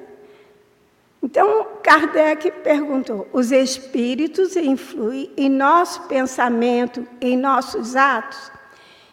então, 1.22 1.66
Kardec 1.82 2.50
perguntou: 2.62 3.26
os 3.32 3.50
espíritos 3.50 4.54
influem 4.54 5.28
em 5.36 5.50
nosso 5.50 6.02
pensamento, 6.04 7.04
em 7.20 7.36
nossos 7.36 7.96
atos? 7.96 8.52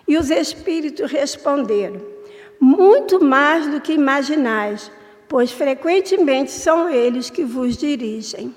E 0.07 0.15
os 0.15 0.29
espíritos 0.29 1.11
responderam: 1.11 1.99
muito 2.59 3.19
mais 3.19 3.67
do 3.67 3.81
que 3.81 3.93
imaginais, 3.93 4.91
pois 5.27 5.51
frequentemente 5.51 6.51
são 6.51 6.87
eles 6.87 7.31
que 7.31 7.43
vos 7.43 7.75
dirigem. 7.75 8.53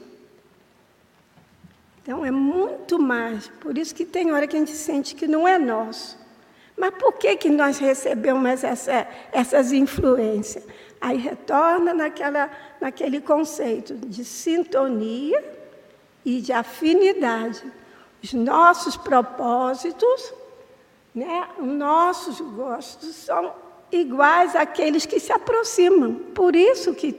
Então, 2.06 2.24
é 2.24 2.30
muito 2.30 3.00
mais. 3.00 3.48
Por 3.60 3.76
isso 3.76 3.92
que 3.92 4.04
tem 4.04 4.30
hora 4.30 4.46
que 4.46 4.54
a 4.54 4.60
gente 4.60 4.76
sente 4.76 5.12
que 5.12 5.26
não 5.26 5.46
é 5.46 5.58
nosso. 5.58 6.16
Mas 6.76 6.94
por 6.94 7.14
que, 7.14 7.34
que 7.34 7.50
nós 7.50 7.78
recebemos 7.78 8.62
essa, 8.62 9.08
essas 9.32 9.72
influências? 9.72 10.64
Aí 11.00 11.16
retorna 11.16 11.92
naquela, 11.92 12.48
naquele 12.80 13.20
conceito 13.20 13.94
de 13.94 14.24
sintonia 14.24 15.42
e 16.24 16.40
de 16.40 16.52
afinidade. 16.52 17.64
Os 18.22 18.32
nossos 18.32 18.96
propósitos, 18.96 20.32
né, 21.12 21.48
os 21.58 21.66
nossos 21.66 22.40
gostos 22.40 23.16
são 23.16 23.52
iguais 23.90 24.54
àqueles 24.54 25.06
que 25.06 25.18
se 25.18 25.32
aproximam. 25.32 26.14
Por 26.14 26.54
isso 26.54 26.94
que 26.94 27.16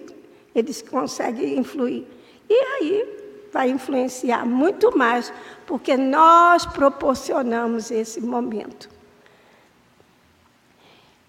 eles 0.56 0.82
conseguem 0.82 1.58
influir. 1.58 2.08
E 2.50 2.53
aí 2.53 3.16
vai 3.51 3.70
influenciar 3.70 4.46
muito 4.46 4.98
mais, 4.98 5.34
porque 5.66 5.98
nós 5.98 6.66
proporcionamos 6.66 7.92
esse 7.92 8.22
momento. 8.22 8.89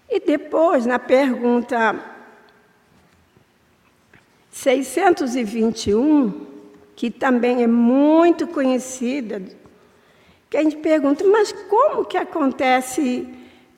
E 0.09 0.19
depois, 0.19 0.85
na 0.85 0.97
pergunta 0.97 1.99
621, 4.49 6.47
que 6.95 7.11
também 7.11 7.63
é 7.63 7.67
muito 7.67 8.47
conhecida, 8.47 9.41
que 10.49 10.57
a 10.57 10.63
gente 10.63 10.77
pergunta, 10.77 11.23
mas 11.25 11.51
como 11.51 12.03
que 12.03 12.17
acontece 12.17 13.29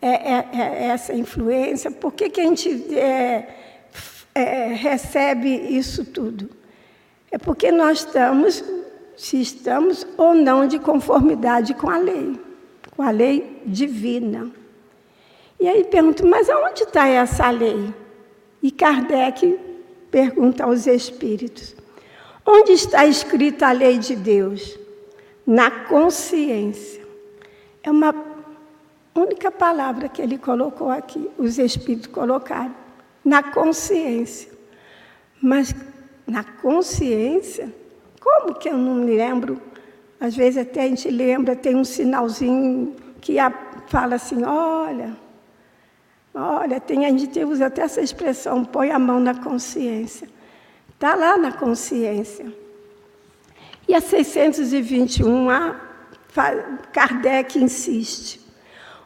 é, 0.01 0.07
é, 0.09 0.49
é, 0.53 0.85
essa 0.85 1.13
influência? 1.13 1.91
Por 1.91 2.13
que, 2.13 2.29
que 2.29 2.41
a 2.41 2.45
gente 2.45 2.97
é, 2.97 3.55
é, 4.33 4.67
recebe 4.67 5.49
isso 5.49 6.05
tudo? 6.05 6.60
É 7.31 7.37
porque 7.37 7.71
nós 7.71 7.99
estamos, 7.99 8.61
se 9.15 9.41
estamos 9.41 10.05
ou 10.17 10.35
não 10.35 10.67
de 10.67 10.77
conformidade 10.77 11.73
com 11.73 11.89
a 11.89 11.97
lei, 11.97 12.37
com 12.95 13.01
a 13.01 13.09
lei 13.09 13.61
divina. 13.65 14.51
E 15.57 15.67
aí 15.67 15.85
pergunto, 15.85 16.27
mas 16.27 16.49
aonde 16.49 16.83
está 16.83 17.07
essa 17.07 17.49
lei? 17.49 17.93
E 18.61 18.69
Kardec 18.69 19.57
pergunta 20.11 20.65
aos 20.65 20.85
espíritos: 20.85 21.75
onde 22.45 22.73
está 22.73 23.05
escrita 23.05 23.67
a 23.67 23.71
lei 23.71 23.97
de 23.97 24.15
Deus? 24.15 24.77
Na 25.47 25.71
consciência. 25.71 27.01
É 27.81 27.89
uma 27.89 28.13
única 29.15 29.49
palavra 29.49 30.07
que 30.07 30.21
ele 30.21 30.37
colocou 30.37 30.89
aqui, 30.89 31.29
os 31.37 31.57
espíritos 31.57 32.07
colocaram. 32.07 32.75
Na 33.23 33.41
consciência. 33.43 34.51
Mas 35.41 35.75
na 36.25 36.43
consciência, 36.43 37.73
como 38.19 38.55
que 38.55 38.69
eu 38.69 38.77
não 38.77 38.95
me 38.95 39.15
lembro? 39.15 39.61
Às 40.19 40.35
vezes 40.35 40.57
até 40.57 40.83
a 40.83 40.87
gente 40.87 41.09
lembra, 41.09 41.55
tem 41.55 41.75
um 41.75 41.83
sinalzinho 41.83 42.95
que 43.19 43.37
fala 43.87 44.15
assim: 44.15 44.43
olha, 44.43 45.17
Olha, 46.33 46.79
tem, 46.79 47.05
a 47.05 47.09
gente 47.09 47.43
usa 47.43 47.65
até 47.65 47.81
essa 47.81 48.01
expressão, 48.01 48.63
põe 48.63 48.91
a 48.91 48.99
mão 48.99 49.19
na 49.19 49.35
consciência. 49.35 50.29
Está 50.93 51.13
lá 51.13 51.37
na 51.37 51.51
consciência. 51.51 52.53
E 53.87 53.93
a 53.93 53.99
621, 53.99 55.49
a 55.49 55.75
Kardec 56.93 57.59
insiste. 57.59 58.40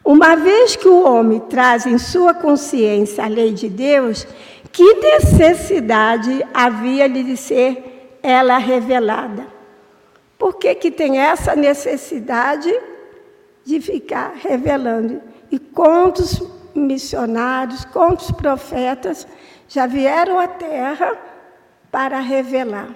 Uma 0.06 0.36
vez 0.36 0.76
que 0.76 0.86
o 0.86 1.02
homem 1.02 1.40
traz 1.40 1.84
em 1.84 1.98
sua 1.98 2.32
consciência 2.32 3.24
a 3.24 3.26
lei 3.26 3.52
de 3.52 3.68
Deus, 3.68 4.24
que 4.70 4.94
necessidade 4.94 6.46
havia-lhe 6.54 7.24
de 7.24 7.36
ser 7.36 8.18
ela 8.22 8.56
revelada? 8.56 9.48
Por 10.38 10.58
que, 10.58 10.76
que 10.76 10.92
tem 10.92 11.18
essa 11.18 11.56
necessidade 11.56 12.72
de 13.64 13.80
ficar 13.80 14.34
revelando? 14.36 15.20
E 15.50 15.58
quantos 15.58 16.40
missionários, 16.72 17.84
quantos 17.86 18.30
profetas 18.30 19.26
já 19.66 19.88
vieram 19.88 20.38
à 20.38 20.46
terra 20.46 21.18
para 21.90 22.20
revelar. 22.20 22.94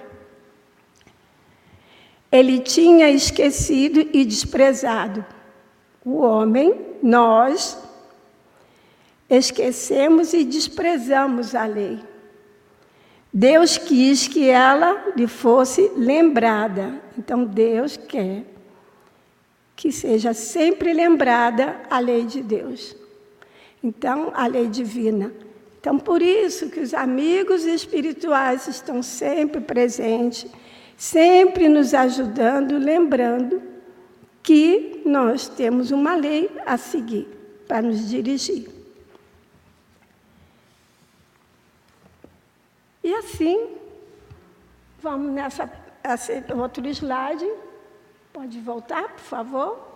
Ele 2.31 2.59
tinha 2.59 3.09
esquecido 3.09 3.99
e 4.13 4.23
desprezado. 4.23 5.25
O 6.03 6.17
homem, 6.17 6.79
nós, 7.01 7.77
esquecemos 9.29 10.33
e 10.33 10.43
desprezamos 10.43 11.53
a 11.53 11.65
lei. 11.65 11.99
Deus 13.31 13.77
quis 13.77 14.27
que 14.27 14.49
ela 14.49 15.13
lhe 15.15 15.27
fosse 15.27 15.89
lembrada. 15.95 17.01
Então, 17.17 17.45
Deus 17.45 17.95
quer 17.95 18.43
que 19.75 19.91
seja 19.91 20.33
sempre 20.33 20.91
lembrada 20.91 21.81
a 21.89 21.97
lei 21.99 22.25
de 22.25 22.41
Deus. 22.41 22.95
Então, 23.83 24.31
a 24.35 24.47
lei 24.47 24.67
divina. 24.67 25.31
Então, 25.79 25.97
por 25.97 26.21
isso 26.21 26.69
que 26.69 26.79
os 26.79 26.93
amigos 26.93 27.63
espirituais 27.63 28.67
estão 28.67 29.01
sempre 29.01 29.61
presentes, 29.61 30.45
sempre 30.97 31.69
nos 31.69 31.93
ajudando, 31.93 32.77
lembrando 32.77 33.70
que 34.43 35.01
nós 35.05 35.47
temos 35.47 35.91
uma 35.91 36.15
lei 36.15 36.49
a 36.65 36.77
seguir 36.77 37.27
para 37.67 37.81
nos 37.81 38.09
dirigir. 38.09 38.69
E 43.03 43.13
assim, 43.15 43.77
vamos 44.99 45.31
nessa 45.31 45.69
outro 46.57 46.87
slide. 46.87 47.49
Pode 48.31 48.59
voltar, 48.59 49.09
por 49.09 49.19
favor. 49.19 49.91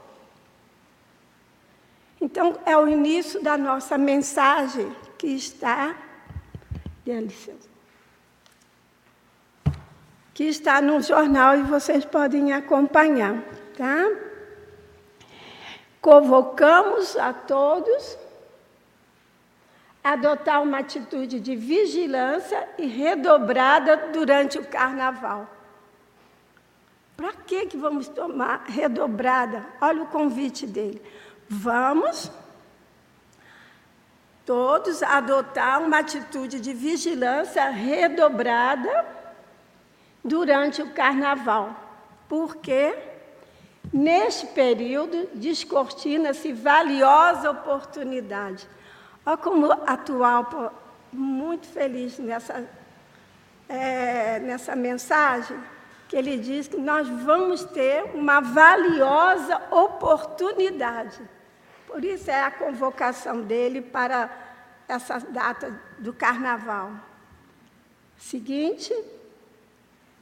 Então, 2.19 2.57
é 2.65 2.77
o 2.77 2.87
início 2.87 3.41
da 3.41 3.57
nossa 3.57 3.97
mensagem 3.97 4.93
que 5.17 5.27
está. 5.27 5.95
Que 10.33 10.45
está 10.45 10.81
no 10.81 11.01
jornal 11.01 11.57
e 11.57 11.63
vocês 11.63 12.03
podem 12.03 12.51
acompanhar, 12.51 13.41
tá? 13.77 14.03
Convocamos 16.05 17.17
a 17.17 17.33
todos 17.33 18.15
a 20.03 20.11
adotar 20.11 20.61
uma 20.61 20.77
atitude 20.77 21.39
de 21.39 21.55
vigilância 21.55 22.69
e 22.77 22.85
redobrada 22.85 23.97
durante 24.13 24.59
o 24.59 24.65
carnaval. 24.67 25.49
Para 27.17 27.33
que, 27.33 27.65
que 27.65 27.75
vamos 27.75 28.07
tomar 28.07 28.65
redobrada? 28.67 29.65
Olha 29.81 30.03
o 30.03 30.05
convite 30.05 30.67
dele 30.67 31.01
Vamos 31.49 32.31
todos 34.45 35.01
adotar 35.01 35.81
uma 35.81 35.97
atitude 35.97 36.59
de 36.59 36.71
vigilância 36.71 37.67
redobrada 37.69 39.07
durante 40.23 40.83
o 40.83 40.91
carnaval, 40.91 41.75
porque 42.29 43.14
neste 43.95 44.47
período 44.47 45.29
descortina-se 45.33 46.51
valiosa 46.51 47.49
oportunidade. 47.49 48.67
Olha 49.25 49.37
como 49.37 49.71
atual, 49.71 50.73
muito 51.13 51.65
feliz 51.65 52.19
nessa, 52.19 52.67
é, 53.69 54.39
nessa 54.39 54.75
mensagem, 54.75 55.57
que 56.09 56.17
ele 56.17 56.37
diz 56.37 56.67
que 56.67 56.75
nós 56.75 57.07
vamos 57.07 57.63
ter 57.63 58.03
uma 58.13 58.41
valiosa 58.41 59.61
oportunidade. 59.71 61.21
Por 61.87 62.03
isso 62.03 62.29
é 62.29 62.43
a 62.43 62.51
convocação 62.51 63.43
dele 63.43 63.81
para 63.81 64.29
essa 64.89 65.19
data 65.19 65.79
do 65.97 66.11
carnaval. 66.11 66.91
Seguinte, 68.17 68.93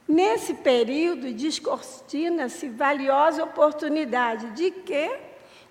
nesse 0.06 0.54
período 0.54 1.32
descortina-se 1.32 2.68
valiosa 2.68 3.44
oportunidade 3.44 4.50
de 4.50 4.70
quê? 4.70 5.18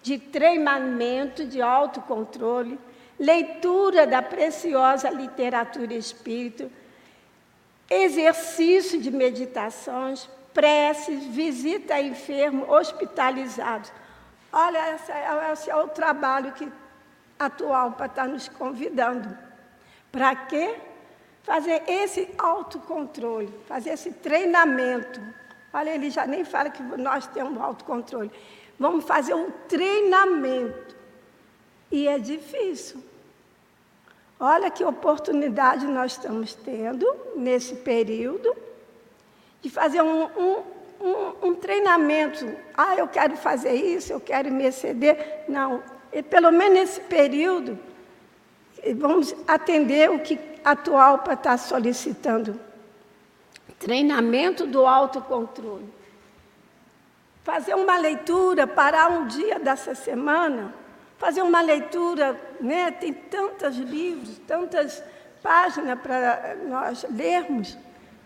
De 0.01 0.17
treinamento, 0.17 1.45
de 1.45 1.61
autocontrole, 1.61 2.79
leitura 3.19 4.05
da 4.05 4.21
preciosa 4.21 5.09
literatura 5.09 5.93
espírita, 5.93 6.69
exercício 7.89 8.99
de 8.99 9.11
meditações, 9.11 10.29
preces, 10.53 11.25
visita 11.25 11.95
a 11.95 12.01
enfermos 12.01 12.67
hospitalizados. 12.69 13.91
Olha, 14.51 14.95
esse 14.95 15.11
é, 15.11 15.51
esse 15.51 15.69
é 15.69 15.75
o 15.75 15.87
trabalho 15.87 16.51
que 16.53 16.71
atual 17.39 17.93
para 17.93 18.05
estar 18.05 18.27
nos 18.27 18.47
convidando. 18.47 19.35
Para 20.11 20.35
quê? 20.35 20.75
Fazer 21.43 21.83
esse 21.87 22.29
autocontrole, 22.37 23.53
fazer 23.67 23.91
esse 23.91 24.11
treinamento. 24.11 25.21
Olha, 25.73 25.91
ele 25.91 26.09
já 26.09 26.25
nem 26.25 26.45
fala 26.45 26.69
que 26.69 26.81
nós 26.81 27.27
temos 27.27 27.61
autocontrole. 27.61 28.31
Vamos 28.79 29.05
fazer 29.05 29.33
um 29.33 29.51
treinamento. 29.67 30.95
E 31.91 32.07
é 32.07 32.17
difícil. 32.17 33.03
Olha 34.39 34.69
que 34.71 34.83
oportunidade 34.83 35.85
nós 35.85 36.13
estamos 36.13 36.53
tendo 36.53 37.05
nesse 37.35 37.75
período 37.75 38.53
de 39.61 39.69
fazer 39.69 40.01
um, 40.01 40.25
um, 40.25 40.63
um, 40.99 41.47
um 41.49 41.55
treinamento. 41.55 42.53
Ah, 42.75 42.95
eu 42.95 43.07
quero 43.07 43.37
fazer 43.37 43.73
isso, 43.73 44.11
eu 44.11 44.19
quero 44.19 44.51
me 44.51 44.65
exceder. 44.65 45.45
Não, 45.47 45.81
e 46.11 46.21
pelo 46.21 46.51
menos 46.51 46.79
nesse 46.79 47.01
período, 47.01 47.79
vamos 48.95 49.35
atender 49.47 50.09
o 50.09 50.19
que 50.19 50.39
a 50.63 50.71
atual 50.71 51.19
para 51.19 51.33
estar 51.33 51.57
solicitando. 51.57 52.59
Treinamento 53.79 54.65
do 54.65 54.85
autocontrole. 54.85 55.87
Fazer 57.43 57.75
uma 57.75 57.97
leitura, 57.97 58.65
parar 58.65 59.09
um 59.09 59.27
dia 59.27 59.59
dessa 59.59 59.93
semana 59.93 60.73
fazer 61.23 61.41
uma 61.41 61.61
leitura, 61.61 62.37
né? 62.59 62.91
tem 62.91 63.13
tantos 63.13 63.77
livros, 63.77 64.37
tantas 64.39 65.01
páginas 65.41 65.97
para 65.97 66.57
nós 66.67 67.05
lermos. 67.09 67.77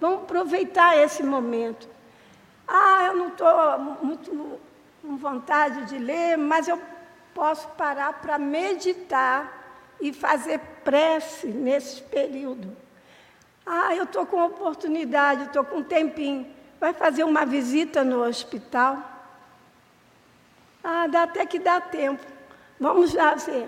Vamos 0.02 0.24
aproveitar 0.24 0.98
esse 0.98 1.22
momento. 1.22 1.88
Ah, 2.68 3.06
eu 3.06 3.16
não 3.16 3.28
estou 3.28 3.80
muito 4.02 4.60
com 5.00 5.16
vontade 5.16 5.86
de 5.86 6.00
ler, 6.00 6.40
mas 6.40 6.68
eu 6.68 6.82
posso 7.36 7.68
parar 7.70 8.14
para 8.14 8.40
meditar 8.40 9.57
e 10.00 10.14
fazer 10.14 10.60
prece 10.84 11.48
nesse 11.48 12.02
período. 12.04 12.76
Ah, 13.66 13.96
eu 13.96 14.04
estou 14.04 14.26
com 14.26 14.46
oportunidade, 14.46 15.44
estou 15.44 15.64
com 15.64 15.78
um 15.78 15.84
tempinho. 15.84 16.48
Vai 16.80 16.94
fazer 16.94 17.24
uma 17.24 17.46
visita 17.46 18.04
no 18.04 18.24
hospital? 18.24 18.98
Ah, 20.84 21.08
dá 21.08 21.24
até 21.24 21.46
que 21.46 21.60
dá 21.60 21.82
tempo. 21.82 22.26
Vamos 22.80 23.14
fazer. 23.14 23.68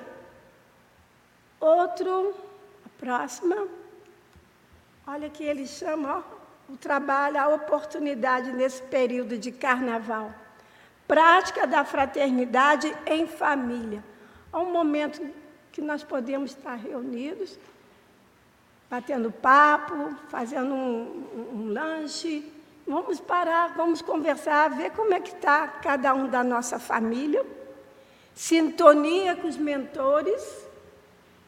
Outro, 1.59 2.33
a 2.85 2.89
próxima. 2.99 3.67
Olha 5.05 5.29
que 5.29 5.43
ele 5.43 5.65
chama 5.65 6.19
ó, 6.19 6.71
o 6.73 6.77
trabalho, 6.77 7.39
a 7.39 7.47
oportunidade 7.49 8.53
nesse 8.53 8.81
período 8.83 9.37
de 9.37 9.51
carnaval. 9.51 10.31
Prática 11.07 11.65
da 11.65 11.83
fraternidade 11.83 12.95
em 13.07 13.25
família. 13.25 14.03
Há 14.53 14.59
um 14.59 14.71
momento 14.71 15.21
que 15.71 15.81
nós 15.81 16.03
podemos 16.03 16.51
estar 16.51 16.75
reunidos, 16.75 17.57
batendo 18.89 19.31
papo, 19.31 20.15
fazendo 20.29 20.73
um, 20.73 21.25
um, 21.35 21.59
um 21.59 21.73
lanche. 21.73 22.51
Vamos 22.87 23.19
parar, 23.19 23.75
vamos 23.75 24.01
conversar, 24.01 24.69
ver 24.69 24.91
como 24.91 25.13
é 25.13 25.19
que 25.19 25.33
está 25.35 25.67
cada 25.67 26.13
um 26.13 26.27
da 26.27 26.43
nossa 26.43 26.79
família 26.79 27.45
sintonia 28.39 29.35
com 29.35 29.49
os 29.49 29.57
mentores, 29.57 30.65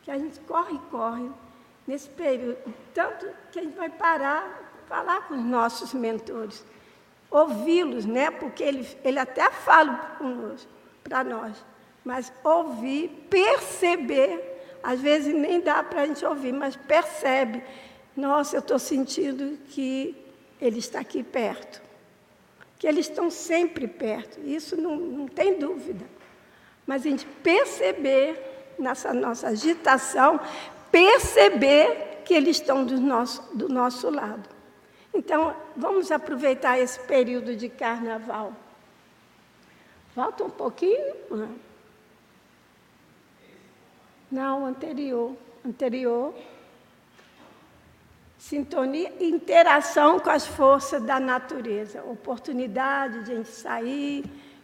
que 0.04 0.12
a 0.12 0.18
gente 0.18 0.42
corre, 0.42 0.78
corre 0.92 1.32
nesse 1.88 2.10
período. 2.10 2.58
Tanto 2.94 3.26
que 3.50 3.60
a 3.60 3.64
gente 3.64 3.78
vai 3.78 3.90
parar, 3.90 4.84
falar 4.90 5.22
com 5.22 5.36
os 5.36 5.42
nossos 5.42 5.94
mentores, 5.94 6.66
ouvi-los, 7.30 8.06
né? 8.06 8.30
Porque 8.30 8.62
ele, 8.62 8.86
ele 9.06 9.18
até 9.18 9.50
fala 9.50 10.18
para 11.02 11.24
nós, 11.24 11.64
mas 12.04 12.32
ouvir, 12.44 13.10
perceber, 13.30 14.80
às 14.82 15.00
vezes 15.00 15.34
nem 15.34 15.60
dá 15.60 15.84
para 15.84 16.02
a 16.02 16.08
gente 16.08 16.26
ouvir, 16.26 16.52
mas 16.52 16.76
percebe. 16.76 17.64
Nossa, 18.16 18.56
eu 18.56 18.60
estou 18.60 18.80
sentindo 18.80 19.58
que 19.70 20.16
ele 20.60 20.80
está 20.80 21.00
aqui 21.00 21.24
perto. 21.24 21.82
Que 22.80 22.88
eles 22.88 23.08
estão 23.08 23.30
sempre 23.30 23.88
perto, 23.88 24.40
isso 24.40 24.76
não, 24.76 24.96
não 24.96 25.28
tem 25.28 25.58
dúvida 25.60 26.06
mas 26.92 27.06
a 27.06 27.10
gente 27.10 27.26
perceber, 27.26 28.74
nessa 28.78 29.14
nossa 29.14 29.48
agitação, 29.48 30.40
perceber 30.92 32.22
que 32.26 32.34
eles 32.34 32.58
estão 32.58 32.84
do 32.84 33.00
nosso, 33.00 33.42
do 33.56 33.70
nosso 33.70 34.10
lado. 34.10 34.50
Então, 35.14 35.56
vamos 35.76 36.12
aproveitar 36.12 36.80
esse 36.80 37.00
período 37.00 37.56
de 37.56 37.70
carnaval. 37.70 38.54
Volta 40.16 40.44
um 40.44 40.50
pouquinho. 40.50 41.16
Não, 44.32 44.66
anterior. 44.66 45.36
Anterior. 45.66 46.34
Sintonia 48.38 49.12
interação 49.20 50.20
com 50.20 50.30
as 50.30 50.48
forças 50.48 51.04
da 51.04 51.20
natureza. 51.20 52.04
Oportunidade 52.04 53.24
de 53.24 53.32
a 53.32 53.36
gente 53.36 53.50
sair, 53.50 54.24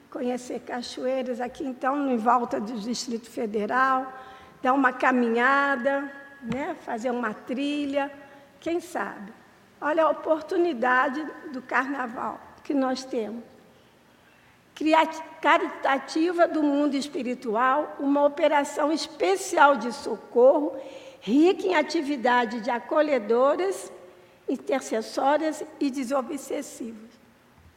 conhecer 0.10 0.62
cachoeiras 0.62 1.42
aqui, 1.42 1.64
então, 1.64 2.10
em 2.10 2.18
volta 2.18 2.60
do 2.60 2.80
Distrito 2.80 3.30
Federal, 3.30 4.12
dar 4.64 4.74
uma 4.74 4.94
caminhada, 4.94 6.12
né? 6.42 6.76
fazer 6.82 7.12
uma 7.12 7.34
trilha, 7.34 8.12
quem 8.60 8.80
sabe? 8.80 9.32
Olha 9.80 10.06
a 10.06 10.10
oportunidade 10.10 11.24
do 11.52 11.62
carnaval 11.62 12.40
que 12.64 12.74
nós 12.74 13.04
temos. 13.04 13.57
Caritativa 15.42 16.48
do 16.48 16.62
mundo 16.62 16.96
espiritual, 16.96 17.96
uma 18.00 18.24
operação 18.26 18.92
especial 18.92 19.76
de 19.76 19.92
socorro, 19.92 20.76
rica 21.20 21.66
em 21.66 21.76
atividades 21.76 22.62
de 22.62 22.70
acolhedoras, 22.70 23.92
intercessoras 24.48 25.64
e 25.80 25.90
desobsessivas. 25.90 27.10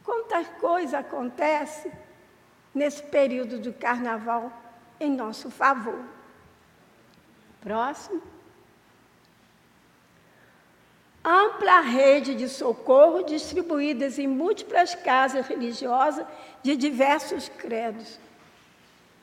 Quantas 0.03 0.47
coisas 0.59 0.93
acontecem 0.93 1.91
nesse 2.73 3.03
período 3.03 3.59
do 3.59 3.73
carnaval 3.73 4.51
em 4.99 5.11
nosso 5.11 5.49
favor. 5.49 5.99
Próximo. 7.59 8.21
Ampla 11.23 11.81
rede 11.81 12.33
de 12.33 12.49
socorro 12.49 13.23
distribuídas 13.23 14.17
em 14.17 14.27
múltiplas 14.27 14.95
casas 14.95 15.47
religiosas 15.47 16.25
de 16.63 16.75
diversos 16.75 17.49
credos. 17.49 18.19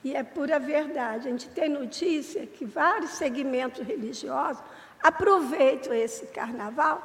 E 0.05 0.15
é 0.15 0.23
pura 0.23 0.61
verdade. 0.61 1.29
A 1.29 1.31
gente 1.31 1.49
tem 1.49 1.69
notícia 1.69 2.47
que 2.47 2.65
vários 2.65 3.11
segmentos 3.13 3.85
religiosos 3.85 4.63
aproveitam 5.03 5.93
esse 5.93 6.27
carnaval 6.27 7.03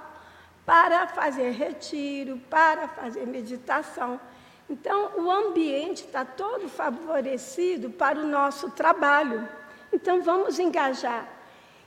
para 0.66 1.08
fazer 1.08 1.52
retiro, 1.52 2.40
para 2.50 2.88
fazer 2.88 3.26
meditação 3.26 4.20
então, 4.70 5.12
o 5.18 5.30
ambiente 5.30 6.06
está 6.06 6.24
todo 6.24 6.70
favorecido 6.70 7.90
para 7.90 8.20
o 8.20 8.28
nosso 8.28 8.72
trabalho. 8.72 9.48
Então, 9.92 10.22
vamos 10.22 10.58
engajar. 10.58 11.28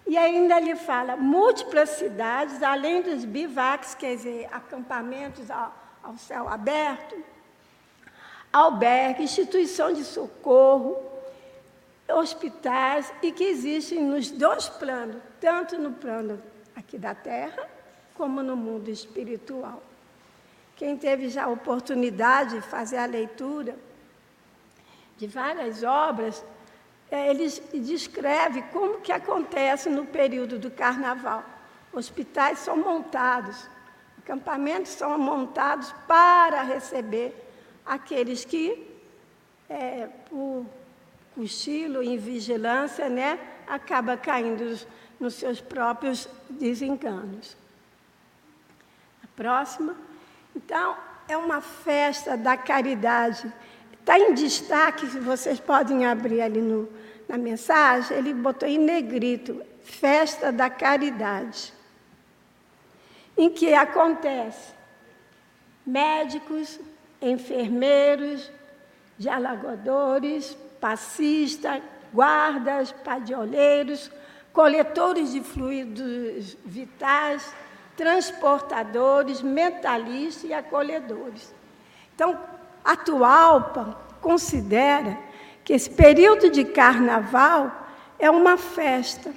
E 0.07 0.17
ainda 0.17 0.59
ele 0.59 0.77
fala 0.77 1.17
múltiplas 1.17 1.91
cidades, 1.91 2.63
além 2.63 3.03
dos 3.03 3.25
bivacs, 3.25 3.95
quer 3.95 4.15
dizer, 4.15 4.49
acampamentos 4.53 5.51
ao, 5.51 5.75
ao 6.03 6.17
céu 6.17 6.49
aberto, 6.49 7.17
albergue, 8.53 9.25
instituição 9.25 9.93
de 9.93 10.05
socorro, 10.05 10.97
hospitais, 12.09 13.13
e 13.21 13.33
que 13.33 13.43
existem 13.43 14.01
nos 14.01 14.31
dois 14.31 14.69
planos, 14.69 15.21
tanto 15.41 15.77
no 15.77 15.93
plano 15.93 16.41
aqui 16.77 16.97
da 16.97 17.15
terra, 17.15 17.69
como 18.15 18.43
no 18.43 18.57
mundo 18.57 18.89
espiritual. 18.89 19.83
Quem 20.77 20.97
teve 20.97 21.29
já 21.29 21.45
a 21.45 21.49
oportunidade 21.49 22.55
de 22.55 22.61
fazer 22.61 22.99
a 22.99 23.07
leitura 23.07 23.77
de 25.17 25.27
várias 25.27 25.83
obras, 25.83 26.45
ele 27.11 27.49
descreve 27.81 28.63
como 28.73 29.01
que 29.01 29.13
acontece 29.13 29.89
no 29.89 30.07
período 30.07 30.59
do 30.59 30.71
carnaval. 30.71 31.45
Hospitais 31.93 32.59
são 32.59 32.77
montados, 32.77 33.69
Acampamentos 34.27 34.91
são 34.91 35.17
montados 35.17 35.95
para 36.09 36.63
receber 36.63 37.33
aqueles 37.87 38.45
que, 38.45 38.93
é, 39.69 40.09
por 40.29 40.67
cochilo, 41.33 42.03
em 42.03 42.19
vigilância, 42.19 43.09
né, 43.09 43.39
acaba 43.69 44.17
caindo 44.17 44.85
nos 45.21 45.35
seus 45.35 45.61
próprios 45.61 46.29
desenganos. 46.51 47.57
A 49.23 49.29
próxima. 49.37 49.95
Então, 50.57 50.97
é 51.29 51.37
uma 51.37 51.61
festa 51.61 52.37
da 52.37 52.57
caridade. 52.57 53.53
Está 54.07 54.21
em 54.21 54.35
destaque, 54.35 55.05
vocês 55.19 55.59
podem 55.59 56.07
abrir 56.07 56.41
ali 56.41 56.61
no, 56.61 56.89
na 57.27 57.37
mensagem, 57.37 58.17
ele 58.17 58.33
botou 58.33 58.69
em 58.69 58.79
negrito, 58.79 59.61
festa 59.83 60.53
da 60.53 60.71
caridade 60.71 61.73
em 63.37 63.51
que 63.51 63.75
acontece 63.75 64.73
médicos, 65.85 66.79
enfermeiros, 67.21 68.49
dialogadores, 69.19 70.57
passistas, 70.81 71.83
guardas, 72.15 72.93
padioleiros, 72.93 74.09
coletores 74.53 75.33
de 75.33 75.41
fluidos 75.41 76.57
vitais, 76.65 77.53
transportadores, 77.97 79.43
mentalistas 79.43 80.49
e 80.49 80.55
acolhedores. 80.55 81.53
Então, 82.15 82.39
a 82.87 83.97
considera 84.21 85.19
que 85.65 85.73
esse 85.73 85.91
período 85.91 86.51
de 86.51 86.65
carnaval 86.65 87.89
é 88.19 88.31
uma 88.31 88.57
festa 88.57 89.33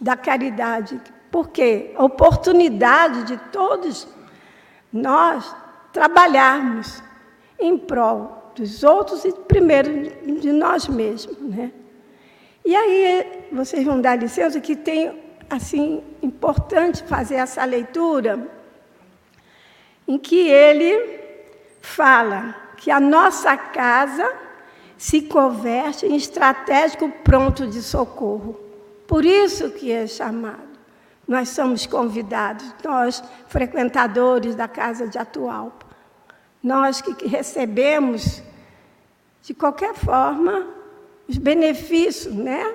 da 0.00 0.16
caridade 0.16 1.00
porque 1.34 1.90
a 1.96 2.04
oportunidade 2.04 3.24
de 3.24 3.36
todos 3.50 4.06
nós 4.92 5.52
trabalharmos 5.92 7.02
em 7.58 7.76
prol 7.76 8.52
dos 8.54 8.84
outros 8.84 9.24
e 9.24 9.32
primeiro 9.32 10.38
de 10.38 10.52
nós 10.52 10.86
mesmos, 10.86 11.36
né? 11.40 11.72
E 12.64 12.76
aí 12.76 13.48
vocês 13.50 13.84
vão 13.84 14.00
dar 14.00 14.14
licença 14.14 14.60
que 14.60 14.76
tem 14.76 15.20
assim 15.50 16.04
importante 16.22 17.02
fazer 17.02 17.34
essa 17.34 17.64
leitura 17.64 18.48
em 20.06 20.16
que 20.16 20.48
ele 20.48 21.23
fala 21.84 22.54
que 22.78 22.90
a 22.90 22.98
nossa 22.98 23.56
casa 23.58 24.34
se 24.96 25.20
converte 25.20 26.06
em 26.06 26.16
estratégico 26.16 27.10
pronto 27.22 27.66
de 27.66 27.82
socorro. 27.82 28.58
Por 29.06 29.24
isso 29.24 29.70
que 29.70 29.92
é 29.92 30.06
chamado. 30.06 30.74
Nós 31.28 31.50
somos 31.50 31.86
convidados, 31.86 32.74
nós, 32.82 33.22
frequentadores 33.48 34.54
da 34.54 34.66
Casa 34.66 35.06
de 35.06 35.18
Atualpa, 35.18 35.86
nós 36.62 37.02
que 37.02 37.26
recebemos, 37.26 38.42
de 39.42 39.52
qualquer 39.52 39.94
forma, 39.94 40.66
os 41.28 41.36
benefícios 41.36 42.34
né, 42.34 42.74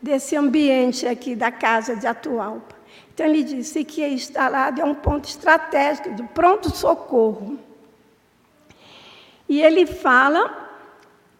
desse 0.00 0.36
ambiente 0.36 1.06
aqui 1.06 1.34
da 1.34 1.50
Casa 1.50 1.96
de 1.96 2.06
Atualpa. 2.06 2.76
Então, 3.12 3.26
ele 3.26 3.42
disse 3.42 3.84
que 3.84 4.06
instalado 4.06 4.80
é 4.80 4.84
um 4.84 4.94
ponto 4.94 5.28
estratégico 5.28 6.14
de 6.14 6.22
pronto-socorro. 6.24 7.69
E 9.50 9.60
ele 9.60 9.84
fala 9.84 10.70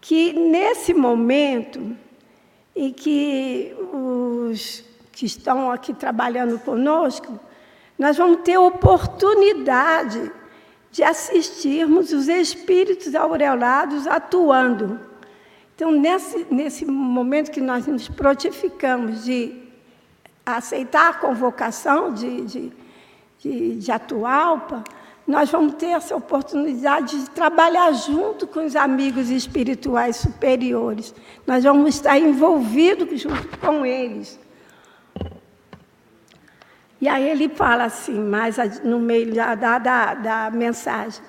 que, 0.00 0.32
nesse 0.32 0.92
momento 0.92 1.96
em 2.74 2.92
que 2.92 3.72
os 3.92 4.82
que 5.12 5.26
estão 5.26 5.70
aqui 5.70 5.94
trabalhando 5.94 6.58
conosco, 6.58 7.38
nós 7.96 8.16
vamos 8.16 8.40
ter 8.42 8.58
oportunidade 8.58 10.28
de 10.90 11.04
assistirmos 11.04 12.12
os 12.12 12.26
espíritos 12.26 13.14
aureolados 13.14 14.08
atuando. 14.08 14.98
Então, 15.76 15.92
nesse, 15.92 16.48
nesse 16.50 16.84
momento 16.84 17.52
que 17.52 17.60
nós 17.60 17.86
nos 17.86 18.08
protificamos 18.08 19.22
de 19.22 19.56
aceitar 20.44 21.10
a 21.10 21.14
convocação 21.14 22.12
de, 22.12 22.40
de, 22.40 22.72
de, 23.38 23.76
de 23.76 23.92
Atualpa, 23.92 24.82
nós 25.30 25.48
vamos 25.48 25.74
ter 25.74 25.90
essa 25.90 26.16
oportunidade 26.16 27.20
de 27.20 27.30
trabalhar 27.30 27.92
junto 27.92 28.48
com 28.48 28.64
os 28.64 28.74
amigos 28.74 29.30
espirituais 29.30 30.16
superiores. 30.16 31.14
Nós 31.46 31.62
vamos 31.62 31.94
estar 31.94 32.18
envolvidos 32.18 33.20
junto 33.20 33.56
com 33.58 33.86
eles. 33.86 34.38
E 37.00 37.08
aí 37.08 37.28
ele 37.28 37.48
fala 37.48 37.84
assim, 37.84 38.18
mais 38.18 38.56
no 38.82 38.98
meio 38.98 39.32
da, 39.32 39.54
da, 39.54 40.14
da 40.14 40.50
mensagem: 40.50 41.22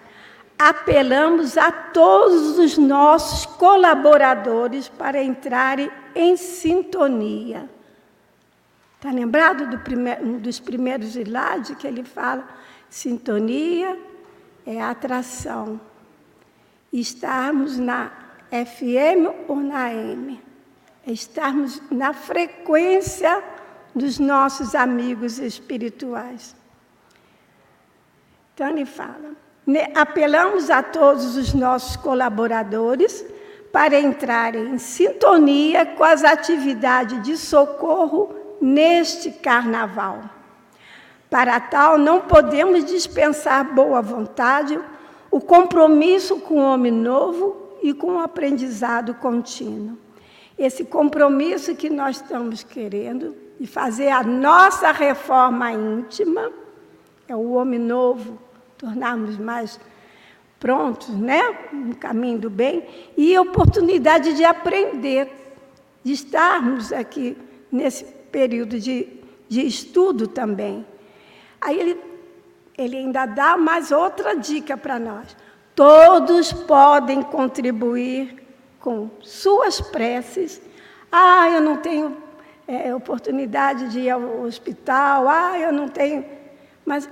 apelamos 0.57 1.55
a 1.55 1.71
todos 1.71 2.57
os 2.57 2.79
nossos 2.79 3.45
colaboradores 3.45 4.89
para 4.89 5.23
entrarem 5.23 5.91
em 6.15 6.35
sintonia. 6.35 7.69
Está 8.97 9.11
lembrado 9.11 9.67
do 9.69 9.77
primeir, 9.79 10.21
um 10.21 10.39
dos 10.39 10.59
primeiros 10.59 11.15
slides 11.15 11.75
que 11.77 11.87
ele 11.87 12.03
fala? 12.03 12.47
Sintonia 12.91 13.97
é 14.65 14.81
atração. 14.81 15.79
Estarmos 16.91 17.77
na 17.77 18.11
FM 18.49 19.47
ou 19.47 19.55
na 19.55 19.93
M. 19.93 20.43
É 21.07 21.11
estarmos 21.13 21.81
na 21.89 22.11
frequência 22.11 23.41
dos 23.95 24.19
nossos 24.19 24.75
amigos 24.75 25.39
espirituais. 25.39 26.53
Então 28.53 28.67
ele 28.67 28.85
fala: 28.85 29.37
apelamos 29.95 30.69
a 30.69 30.83
todos 30.83 31.37
os 31.37 31.53
nossos 31.53 31.95
colaboradores 31.95 33.25
para 33.71 33.97
entrarem 33.97 34.65
em 34.65 34.77
sintonia 34.77 35.85
com 35.85 36.03
as 36.03 36.25
atividades 36.25 37.23
de 37.23 37.37
socorro 37.37 38.35
neste 38.61 39.31
carnaval. 39.31 40.40
Para 41.31 41.61
tal, 41.61 41.97
não 41.97 42.19
podemos 42.19 42.83
dispensar 42.83 43.73
boa 43.73 44.01
vontade, 44.01 44.77
o 45.31 45.39
compromisso 45.39 46.41
com 46.41 46.55
o 46.55 46.73
homem 46.73 46.91
novo 46.91 47.77
e 47.81 47.93
com 47.93 48.15
o 48.15 48.19
aprendizado 48.19 49.13
contínuo. 49.13 49.97
Esse 50.59 50.83
compromisso 50.83 51.73
que 51.73 51.89
nós 51.89 52.17
estamos 52.17 52.63
querendo 52.63 53.33
e 53.61 53.65
fazer 53.65 54.09
a 54.09 54.21
nossa 54.23 54.91
reforma 54.91 55.71
íntima, 55.71 56.51
é 57.29 57.35
o 57.35 57.53
homem 57.53 57.79
novo, 57.79 58.37
tornarmos 58.77 59.37
mais 59.37 59.79
prontos, 60.59 61.07
né? 61.07 61.41
No 61.71 61.95
caminho 61.95 62.39
do 62.39 62.49
bem, 62.49 62.85
e 63.15 63.39
oportunidade 63.39 64.33
de 64.33 64.43
aprender, 64.43 65.31
de 66.03 66.11
estarmos 66.11 66.91
aqui 66.91 67.37
nesse 67.71 68.03
período 68.03 68.77
de, 68.77 69.07
de 69.47 69.65
estudo 69.65 70.27
também. 70.27 70.90
Aí 71.61 71.79
ele, 71.79 72.01
ele 72.77 72.97
ainda 72.97 73.25
dá 73.27 73.55
mais 73.55 73.91
outra 73.91 74.35
dica 74.35 74.75
para 74.75 74.97
nós. 74.97 75.37
Todos 75.75 76.51
podem 76.51 77.21
contribuir 77.21 78.43
com 78.79 79.09
suas 79.21 79.79
preces. 79.79 80.61
Ah, 81.11 81.49
eu 81.51 81.61
não 81.61 81.77
tenho 81.77 82.17
é, 82.67 82.93
oportunidade 82.93 83.89
de 83.89 84.01
ir 84.01 84.09
ao 84.09 84.41
hospital, 84.41 85.29
ah, 85.29 85.57
eu 85.59 85.71
não 85.71 85.87
tenho. 85.87 86.25
Mas 86.85 87.07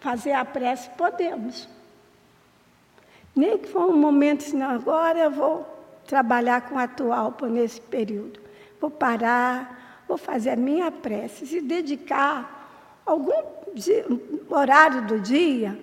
fazer 0.00 0.32
a 0.32 0.44
prece 0.44 0.90
podemos. 0.90 1.68
Nem 3.34 3.56
que 3.56 3.68
for 3.68 3.88
um 3.88 3.96
momento, 3.96 4.42
senão 4.42 4.70
agora 4.70 5.18
eu 5.18 5.30
vou 5.30 5.66
trabalhar 6.06 6.62
com 6.62 6.78
a 6.78 6.82
atual 6.82 7.34
nesse 7.42 7.80
período. 7.80 8.40
Vou 8.80 8.90
parar, 8.90 10.02
vou 10.08 10.18
fazer 10.18 10.50
a 10.50 10.56
minha 10.56 10.90
prece, 10.90 11.46
se 11.46 11.60
dedicar 11.60 13.00
algum 13.06 13.61
dia, 13.74 14.06
horário 14.48 15.02
do 15.02 15.20
dia 15.20 15.78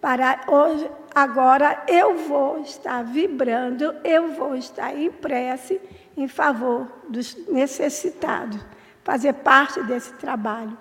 para 0.00 0.40
hoje, 0.46 0.88
agora 1.14 1.82
eu 1.88 2.16
vou 2.28 2.60
estar 2.60 3.02
vibrando, 3.02 3.94
eu 4.04 4.32
vou 4.34 4.54
estar 4.54 4.96
em 4.96 5.10
prece 5.10 5.80
em 6.16 6.28
favor 6.28 6.86
dos 7.08 7.36
necessitados, 7.48 8.60
fazer 9.02 9.32
parte 9.34 9.82
desse 9.82 10.12
trabalho. 10.14 10.76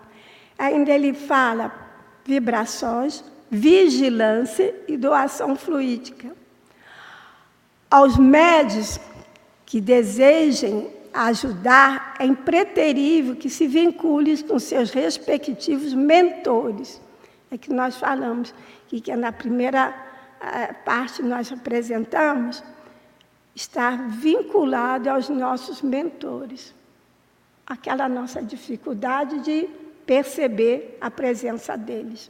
Ainda 0.58 0.92
ele 0.92 1.14
fala 1.14 1.74
vibrações, 2.24 3.24
vigilância 3.50 4.74
e 4.88 4.96
doação 4.96 5.56
fluídica. 5.56 6.32
Aos 7.90 8.18
médios 8.18 9.00
que 9.66 9.82
desejem 9.82 10.95
ajudar, 11.16 12.16
é 12.20 12.26
impreterível 12.26 13.36
que 13.36 13.50
se 13.50 13.68
vincule 13.68 14.44
com 14.44 14.60
seus 14.60 14.92
respectivos 14.92 15.94
mentores. 15.94 17.02
É 17.50 17.58
que 17.58 17.72
nós 17.72 17.96
falamos, 17.96 18.54
que, 18.88 19.00
que 19.00 19.16
na 19.16 19.32
primeira 19.32 19.96
eh, 20.42 20.74
parte 20.84 21.24
nós 21.24 21.52
apresentamos, 21.52 22.62
estar 23.56 24.10
vinculado 24.10 25.10
aos 25.10 25.30
nossos 25.30 25.82
mentores. 25.82 26.76
Aquela 27.66 28.10
nossa 28.10 28.44
dificuldade 28.44 29.40
de 29.40 29.70
perceber 30.06 30.98
a 31.00 31.10
presença 31.10 31.78
deles. 31.78 32.30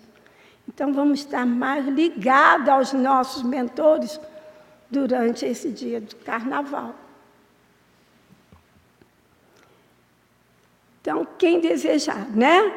Então, 0.67 0.93
vamos 0.93 1.19
estar 1.19 1.45
mais 1.45 1.85
ligados 1.87 2.69
aos 2.69 2.93
nossos 2.93 3.43
mentores 3.43 4.19
durante 4.89 5.45
esse 5.45 5.71
dia 5.71 5.99
do 5.99 6.15
carnaval. 6.17 7.04
Então, 11.05 11.27
quem 11.37 11.59
desejar, 11.59 12.27
né? 12.31 12.73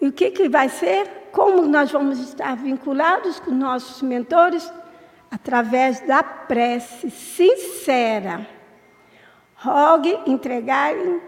E 0.00 0.06
o 0.06 0.12
que, 0.12 0.30
que 0.30 0.48
vai 0.48 0.68
ser? 0.68 1.08
Como 1.32 1.62
nós 1.62 1.90
vamos 1.90 2.20
estar 2.20 2.54
vinculados 2.56 3.40
com 3.40 3.50
nossos 3.50 4.02
mentores? 4.02 4.72
Através 5.28 5.98
da 6.06 6.22
prece 6.22 7.10
sincera. 7.10 8.46
Rogue 9.56 10.16
entregarem 10.28 11.20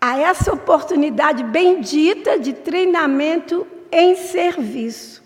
a 0.00 0.18
essa 0.18 0.52
oportunidade 0.52 1.44
bendita 1.44 2.36
de 2.36 2.52
treinamento 2.52 3.64
em 3.92 4.16
serviço. 4.16 5.22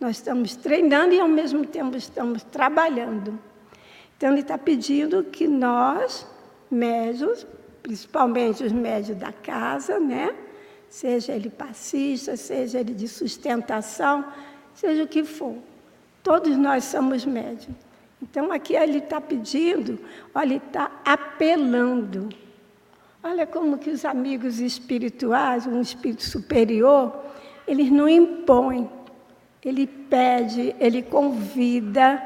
Nós 0.00 0.16
estamos 0.16 0.56
treinando 0.56 1.14
e, 1.14 1.20
ao 1.20 1.28
mesmo 1.28 1.64
tempo, 1.64 1.96
estamos 1.96 2.42
trabalhando. 2.42 3.38
Então, 4.16 4.30
ele 4.30 4.40
está 4.40 4.58
pedindo 4.58 5.22
que 5.22 5.46
nós, 5.46 6.26
médios, 6.68 7.46
principalmente 7.82 8.64
os 8.64 8.72
médios 8.72 9.16
da 9.16 9.32
casa, 9.32 9.98
né? 9.98 10.34
seja 10.88 11.34
ele 11.34 11.50
passista, 11.50 12.36
seja 12.36 12.80
ele 12.80 12.94
de 12.94 13.06
sustentação, 13.06 14.24
seja 14.74 15.04
o 15.04 15.08
que 15.08 15.24
for, 15.24 15.56
todos 16.22 16.56
nós 16.56 16.84
somos 16.84 17.24
médios. 17.24 17.74
Então, 18.20 18.50
aqui 18.50 18.74
ele 18.74 18.98
está 18.98 19.20
pedindo, 19.20 19.98
olha, 20.34 20.54
ele 20.54 20.56
está 20.66 20.90
apelando. 21.04 22.28
Olha 23.22 23.46
como 23.46 23.78
que 23.78 23.90
os 23.90 24.04
amigos 24.04 24.58
espirituais, 24.58 25.66
um 25.66 25.80
espírito 25.80 26.24
superior, 26.24 27.16
eles 27.66 27.90
não 27.90 28.08
impõem, 28.08 28.90
ele 29.64 29.86
pede, 29.86 30.74
ele 30.80 31.02
convida 31.02 32.22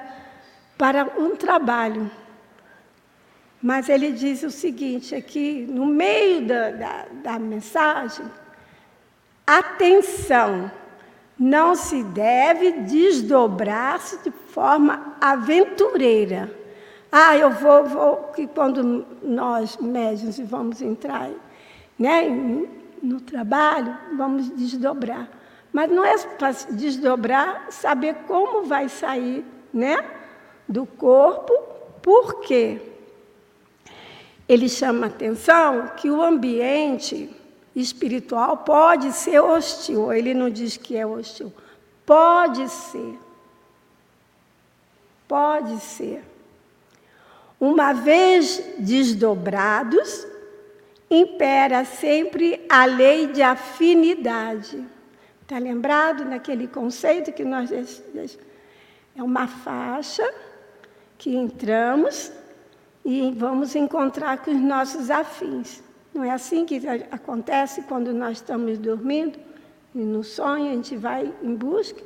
para 0.79 1.13
um 1.19 1.35
trabalho. 1.37 2.11
Mas 3.63 3.89
ele 3.89 4.11
diz 4.11 4.43
o 4.43 4.51
seguinte 4.51 5.15
aqui, 5.15 5.65
no 5.71 5.87
meio 5.87 6.45
da, 6.45 6.71
da, 6.71 7.07
da 7.23 7.39
mensagem: 7.39 8.27
atenção, 9.47 10.69
não 11.39 11.77
se 11.77 12.03
deve 12.03 12.73
desdobrar-se 12.81 14.19
de 14.25 14.33
forma 14.49 15.17
aventureira. 15.21 16.53
Ah, 17.11 17.37
eu 17.37 17.51
vou, 17.51 17.85
vou, 17.85 18.17
que 18.35 18.47
quando 18.47 19.07
nós 19.23 19.77
médios 19.77 20.39
vamos 20.41 20.81
entrar 20.83 21.31
né, 21.99 22.29
no 23.03 23.21
trabalho, 23.21 23.97
vamos 24.17 24.49
desdobrar. 24.51 25.29
Mas 25.73 25.91
não 25.91 26.05
é 26.05 26.19
para 26.19 26.53
desdobrar, 26.71 27.67
saber 27.71 28.15
como 28.27 28.65
vai 28.65 28.89
sair 28.89 29.45
né, 29.73 29.99
do 30.69 30.85
corpo, 30.85 31.53
por 32.03 32.41
quê? 32.41 32.92
Ele 34.53 34.69
chama 34.69 35.07
a 35.07 35.09
atenção 35.09 35.93
que 35.97 36.11
o 36.11 36.21
ambiente 36.21 37.31
espiritual 37.75 38.59
pode 38.59 39.11
ser 39.13 39.41
hostil. 39.41 40.13
Ele 40.13 40.35
não 40.35 40.51
diz 40.51 40.77
que 40.77 40.95
é 40.95 41.07
hostil. 41.07 41.51
Pode 42.05 42.69
ser. 42.69 43.19
Pode 45.27 45.81
ser. 45.81 46.23
Uma 47.59 47.95
vez 47.95 48.63
desdobrados, 48.79 50.27
impera 51.11 51.87
sempre 51.87 52.61
a 52.69 52.85
lei 52.85 53.29
de 53.29 53.41
afinidade. 53.41 54.85
Está 55.41 55.59
lembrado 55.59 56.27
naquele 56.27 56.69
conceito 56.69 57.33
que 57.33 57.43
nós. 57.43 57.71
É 59.17 59.23
uma 59.23 59.47
faixa 59.47 60.31
que 61.17 61.35
entramos 61.35 62.31
e 63.05 63.33
vamos 63.37 63.75
encontrar 63.75 64.39
com 64.39 64.51
os 64.51 64.61
nossos 64.61 65.11
afins. 65.11 65.83
Não 66.15 66.23
é 66.23 66.31
assim 66.31 66.65
que 66.65 66.81
acontece 67.11 67.83
quando 67.83 68.13
nós 68.13 68.39
estamos 68.39 68.79
dormindo? 68.79 69.39
E 69.95 69.99
no 69.99 70.23
sonho 70.23 70.71
a 70.71 70.75
gente 70.75 70.97
vai 70.97 71.33
em 71.43 71.55
busca. 71.55 72.03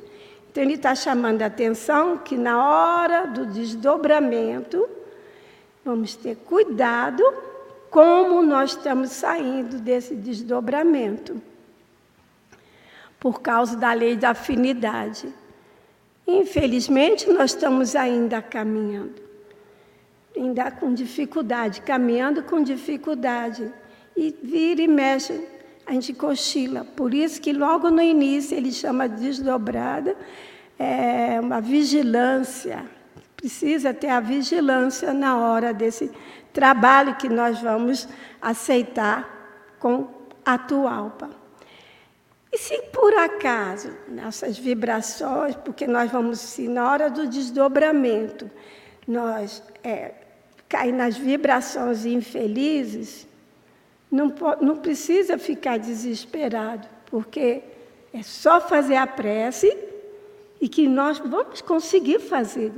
Então 0.49 0.63
ele 0.63 0.73
está 0.73 0.95
chamando 0.95 1.41
a 1.41 1.45
atenção 1.45 2.17
que 2.17 2.37
na 2.37 2.63
hora 2.63 3.27
do 3.27 3.45
desdobramento, 3.45 4.89
vamos 5.85 6.15
ter 6.15 6.35
cuidado 6.35 7.23
como 7.89 8.41
nós 8.41 8.71
estamos 8.71 9.11
saindo 9.11 9.79
desse 9.79 10.15
desdobramento, 10.15 11.41
por 13.19 13.41
causa 13.41 13.77
da 13.77 13.93
lei 13.93 14.15
da 14.15 14.31
afinidade. 14.31 15.33
Infelizmente, 16.25 17.29
nós 17.29 17.51
estamos 17.51 17.95
ainda 17.95 18.41
caminhando, 18.41 19.21
ainda 20.37 20.71
com 20.71 20.93
dificuldade, 20.93 21.81
caminhando 21.81 22.43
com 22.43 22.61
dificuldade. 22.61 23.71
E 24.15 24.35
vira 24.41 24.81
e 24.81 24.87
mexe, 24.87 25.47
a 25.85 25.91
gente 25.93 26.13
cochila. 26.13 26.83
Por 26.83 27.13
isso 27.13 27.41
que 27.41 27.53
logo 27.53 27.89
no 27.89 28.01
início 28.01 28.57
ele 28.57 28.71
chama 28.71 29.07
de 29.07 29.21
desdobrada, 29.21 30.15
é 30.77 31.39
uma 31.39 31.61
vigilância. 31.61 32.85
Precisa 33.35 33.93
ter 33.93 34.09
a 34.09 34.19
vigilância 34.19 35.13
na 35.13 35.37
hora 35.37 35.73
desse 35.73 36.11
trabalho 36.51 37.15
que 37.15 37.29
nós 37.29 37.61
vamos 37.61 38.07
aceitar 38.41 39.75
com 39.79 40.07
a 40.45 40.57
Tualpa. 40.57 41.29
E 42.51 42.57
se 42.57 42.81
por 42.93 43.13
acaso 43.13 43.91
nossas 44.07 44.57
vibrações, 44.57 45.55
porque 45.55 45.85
nós 45.85 46.09
vamos, 46.09 46.39
se 46.39 46.67
na 46.67 46.89
hora 46.89 47.09
do 47.09 47.27
desdobramento, 47.27 48.49
nós 49.07 49.61
é, 49.83 50.13
cair 50.67 50.91
nas 50.91 51.17
vibrações 51.17 52.05
infelizes, 52.05 53.27
não, 54.11 54.33
não 54.61 54.77
precisa 54.77 55.37
ficar 55.37 55.77
desesperado, 55.77 56.87
porque 57.07 57.61
é 58.13 58.23
só 58.23 58.59
fazer 58.59 58.95
a 58.95 59.07
prece 59.07 59.75
e 60.59 60.67
que 60.67 60.87
nós 60.87 61.19
vamos 61.19 61.61
conseguir 61.61 62.19
fazer 62.19 62.71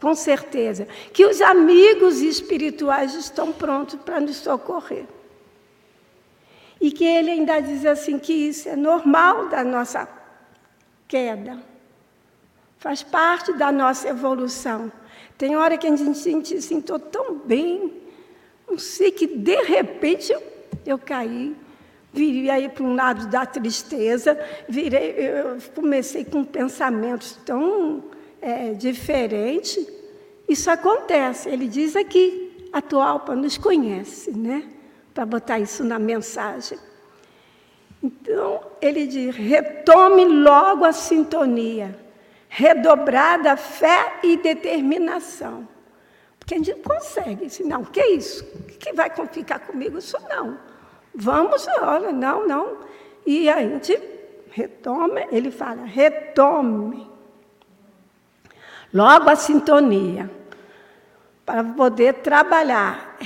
com 0.00 0.14
certeza, 0.14 0.86
que 1.12 1.26
os 1.26 1.40
amigos 1.40 2.20
espirituais 2.20 3.14
estão 3.14 3.52
prontos 3.52 3.98
para 4.00 4.20
nos 4.20 4.36
socorrer. 4.36 5.06
E 6.80 6.92
que 6.92 7.04
ele 7.04 7.32
ainda 7.32 7.58
diz 7.60 7.84
assim 7.84 8.18
que 8.18 8.32
isso 8.32 8.68
é 8.68 8.76
normal 8.76 9.48
da 9.48 9.64
nossa 9.64 10.08
queda. 11.08 11.58
Faz 12.78 13.02
parte 13.02 13.52
da 13.54 13.72
nossa 13.72 14.08
evolução. 14.08 14.92
Tem 15.38 15.56
hora 15.56 15.78
que 15.78 15.86
a 15.86 15.94
gente 15.94 16.60
se 16.60 16.74
estou 16.74 16.98
tão 16.98 17.36
bem, 17.36 17.92
não 18.68 18.76
sei 18.76 19.12
que 19.12 19.26
de 19.26 19.62
repente 19.62 20.32
eu, 20.32 20.42
eu 20.84 20.98
caí, 20.98 21.54
virei 22.12 22.50
aí 22.50 22.68
para 22.68 22.82
um 22.82 22.96
lado 22.96 23.28
da 23.28 23.46
tristeza, 23.46 24.36
virei, 24.68 25.14
eu 25.16 25.58
comecei 25.74 26.24
com 26.24 26.44
pensamentos 26.44 27.38
tão 27.46 28.02
é, 28.42 28.72
diferente, 28.72 29.86
isso 30.48 30.68
acontece. 30.70 31.48
Ele 31.48 31.68
diz 31.68 31.94
aqui, 31.94 32.68
a 32.72 32.82
Tualpa 32.82 33.36
nos 33.36 33.56
conhece, 33.56 34.36
né? 34.36 34.64
Para 35.14 35.24
botar 35.24 35.60
isso 35.60 35.84
na 35.84 35.98
mensagem. 36.00 36.78
Então, 38.02 38.60
ele 38.80 39.06
diz: 39.06 39.36
retome 39.36 40.24
logo 40.24 40.84
a 40.84 40.92
sintonia, 40.92 41.96
redobrada 42.48 43.56
fé 43.56 44.18
e 44.22 44.36
determinação. 44.36 45.68
Porque 46.38 46.54
a 46.54 46.58
gente 46.58 46.74
consegue, 46.80 47.50
se 47.50 47.62
não, 47.62 47.84
que 47.84 48.02
isso? 48.02 48.44
O 48.44 48.64
que 48.64 48.92
vai 48.92 49.10
ficar 49.30 49.58
comigo? 49.60 49.98
Isso 49.98 50.16
não. 50.28 50.58
Vamos, 51.14 51.66
olha, 51.80 52.12
não, 52.12 52.46
não. 52.46 52.78
E 53.26 53.48
a 53.50 53.60
gente 53.60 54.00
retome, 54.50 55.26
ele 55.30 55.50
fala, 55.50 55.84
retome 55.84 57.08
Logo 58.92 59.28
a 59.28 59.36
sintonia, 59.36 60.30
para 61.44 61.62
poder 61.62 62.14
trabalhar. 62.14 63.16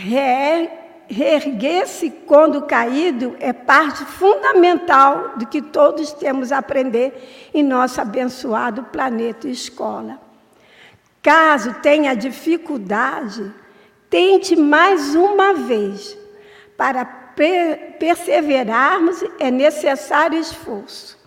Reerguer-se 1.12 2.08
quando 2.26 2.62
caído 2.62 3.36
é 3.38 3.52
parte 3.52 4.02
fundamental 4.02 5.34
do 5.36 5.46
que 5.46 5.60
todos 5.60 6.10
temos 6.14 6.50
a 6.50 6.56
aprender 6.56 7.50
em 7.52 7.62
nosso 7.62 8.00
abençoado 8.00 8.84
planeta 8.84 9.46
escola. 9.46 10.18
Caso 11.22 11.74
tenha 11.82 12.14
dificuldade, 12.14 13.52
tente 14.08 14.56
mais 14.56 15.14
uma 15.14 15.52
vez. 15.52 16.16
Para 16.78 17.04
perseverarmos 17.98 19.22
é 19.38 19.50
necessário 19.50 20.38
esforço. 20.38 21.18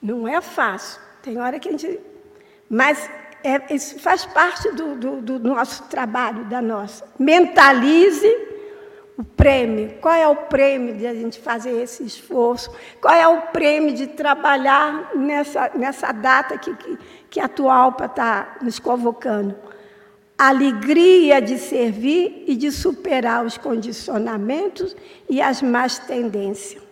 Não 0.00 0.28
é 0.28 0.40
fácil. 0.40 1.00
Tem 1.20 1.40
hora 1.40 1.58
que 1.58 1.68
a 1.68 1.72
gente. 1.72 1.98
Mas 2.70 3.10
é, 3.42 3.74
isso 3.74 3.98
faz 3.98 4.24
parte 4.24 4.70
do, 4.70 4.94
do, 4.94 5.20
do 5.20 5.38
nosso 5.40 5.82
trabalho, 5.88 6.44
da 6.44 6.62
nossa. 6.62 7.04
Mentalize 7.18 8.51
o 9.16 9.24
prêmio. 9.24 9.94
Qual 10.00 10.14
é 10.14 10.26
o 10.26 10.36
prêmio 10.36 10.96
de 10.96 11.06
a 11.06 11.14
gente 11.14 11.38
fazer 11.38 11.70
esse 11.82 12.02
esforço? 12.02 12.70
Qual 13.00 13.14
é 13.14 13.26
o 13.26 13.42
prêmio 13.42 13.94
de 13.94 14.06
trabalhar 14.06 15.14
nessa, 15.14 15.70
nessa 15.74 16.12
data 16.12 16.58
que, 16.58 16.74
que, 16.74 16.98
que 17.30 17.40
a 17.40 17.48
Tualpa 17.48 18.06
está 18.06 18.56
nos 18.62 18.78
convocando? 18.78 19.54
Alegria 20.36 21.40
de 21.40 21.58
servir 21.58 22.44
e 22.46 22.56
de 22.56 22.72
superar 22.72 23.44
os 23.44 23.56
condicionamentos 23.58 24.96
e 25.28 25.40
as 25.40 25.62
más 25.62 25.98
tendências. 25.98 26.82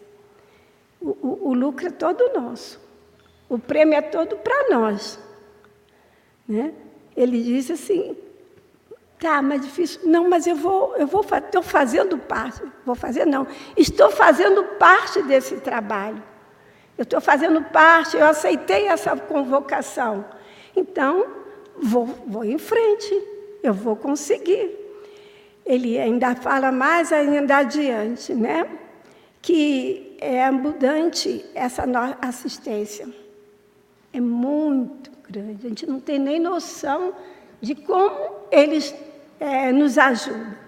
O, 1.00 1.08
o, 1.08 1.48
o 1.48 1.54
lucro 1.54 1.86
é 1.86 1.90
todo 1.90 2.32
nosso. 2.38 2.78
O 3.48 3.58
prêmio 3.58 3.96
é 3.96 4.02
todo 4.02 4.36
para 4.36 4.68
nós. 4.70 5.18
Né? 6.46 6.72
Ele 7.16 7.42
disse 7.42 7.72
assim: 7.72 8.16
Tá, 9.20 9.42
mas 9.42 9.60
difícil. 9.60 10.00
Não, 10.04 10.28
mas 10.28 10.46
eu 10.46 10.56
vou, 10.56 10.96
eu 10.96 11.06
vou, 11.06 11.20
estou 11.20 11.62
fazendo 11.62 12.16
parte. 12.16 12.62
Vou 12.86 12.94
fazer, 12.94 13.26
não. 13.26 13.46
Estou 13.76 14.10
fazendo 14.10 14.64
parte 14.78 15.22
desse 15.22 15.56
trabalho. 15.56 16.22
Eu 16.96 17.02
estou 17.02 17.20
fazendo 17.20 17.62
parte, 17.62 18.16
eu 18.16 18.24
aceitei 18.24 18.86
essa 18.86 19.14
convocação. 19.16 20.24
Então, 20.74 21.26
vou, 21.76 22.06
vou 22.26 22.44
em 22.44 22.58
frente, 22.58 23.14
eu 23.62 23.74
vou 23.74 23.94
conseguir. 23.94 24.74
Ele 25.66 25.98
ainda 25.98 26.34
fala 26.34 26.72
mais 26.72 27.12
ainda 27.12 27.58
adiante, 27.58 28.34
né? 28.34 28.66
Que 29.42 30.16
é 30.18 30.44
abundante 30.44 31.44
essa 31.54 31.84
assistência. 32.22 33.06
É 34.12 34.20
muito 34.20 35.10
grande. 35.28 35.66
A 35.66 35.68
gente 35.68 35.86
não 35.86 36.00
tem 36.00 36.18
nem 36.18 36.40
noção 36.40 37.14
de 37.60 37.74
como 37.74 38.16
eles 38.50 38.94
é, 39.40 39.72
nos 39.72 39.96
ajuda. 39.96 40.58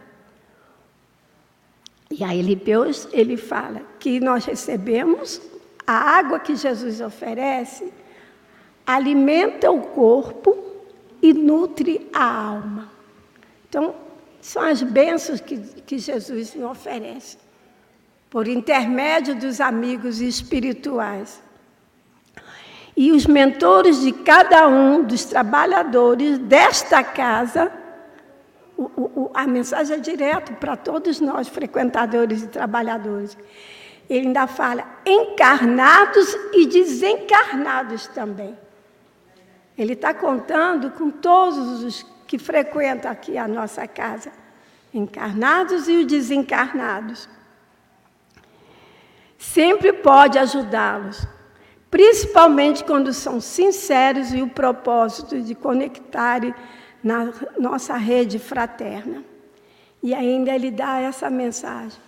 E 2.10 2.24
aí 2.24 2.56
Deus, 2.56 3.06
ele 3.12 3.36
fala 3.36 3.82
que 4.00 4.18
nós 4.18 4.44
recebemos 4.44 5.40
a 5.86 5.92
água 5.92 6.40
que 6.40 6.56
Jesus 6.56 7.00
oferece, 7.00 7.92
alimenta 8.86 9.70
o 9.70 9.80
corpo 9.80 10.56
e 11.20 11.32
nutre 11.32 12.08
a 12.12 12.24
alma. 12.24 12.90
Então, 13.68 13.94
são 14.40 14.62
as 14.62 14.82
bênçãos 14.82 15.40
que, 15.40 15.56
que 15.58 15.98
Jesus 15.98 16.54
nos 16.54 16.70
oferece, 16.70 17.38
por 18.28 18.48
intermédio 18.48 19.34
dos 19.34 19.60
amigos 19.60 20.20
espirituais. 20.20 21.42
E 22.94 23.10
os 23.12 23.26
mentores 23.26 24.02
de 24.02 24.12
cada 24.12 24.68
um 24.68 25.02
dos 25.02 25.24
trabalhadores 25.24 26.38
desta 26.38 27.02
casa 27.02 27.72
o, 28.76 28.82
o, 28.84 29.30
a 29.34 29.46
mensagem 29.46 29.96
é 29.96 30.00
direta 30.00 30.52
para 30.54 30.76
todos 30.76 31.20
nós, 31.20 31.48
frequentadores 31.48 32.42
e 32.42 32.48
trabalhadores. 32.48 33.36
Ele 34.08 34.28
ainda 34.28 34.46
fala 34.46 34.84
encarnados 35.06 36.36
e 36.52 36.66
desencarnados 36.66 38.06
também. 38.08 38.58
Ele 39.76 39.94
está 39.94 40.12
contando 40.12 40.90
com 40.90 41.10
todos 41.10 41.82
os 41.82 42.06
que 42.26 42.38
frequentam 42.38 43.10
aqui 43.10 43.38
a 43.38 43.46
nossa 43.48 43.86
casa, 43.86 44.32
encarnados 44.92 45.88
e 45.88 45.96
os 45.96 46.06
desencarnados. 46.06 47.28
Sempre 49.38 49.92
pode 49.92 50.38
ajudá-los, 50.38 51.26
principalmente 51.90 52.84
quando 52.84 53.12
são 53.12 53.40
sinceros 53.40 54.32
e 54.32 54.42
o 54.42 54.48
propósito 54.48 55.40
de 55.40 55.54
conectarem 55.54 56.54
na 57.02 57.32
nossa 57.58 57.96
rede 57.96 58.38
fraterna. 58.38 59.24
E 60.02 60.14
ainda 60.14 60.54
ele 60.54 60.70
dá 60.70 61.00
essa 61.00 61.28
mensagem: 61.30 62.00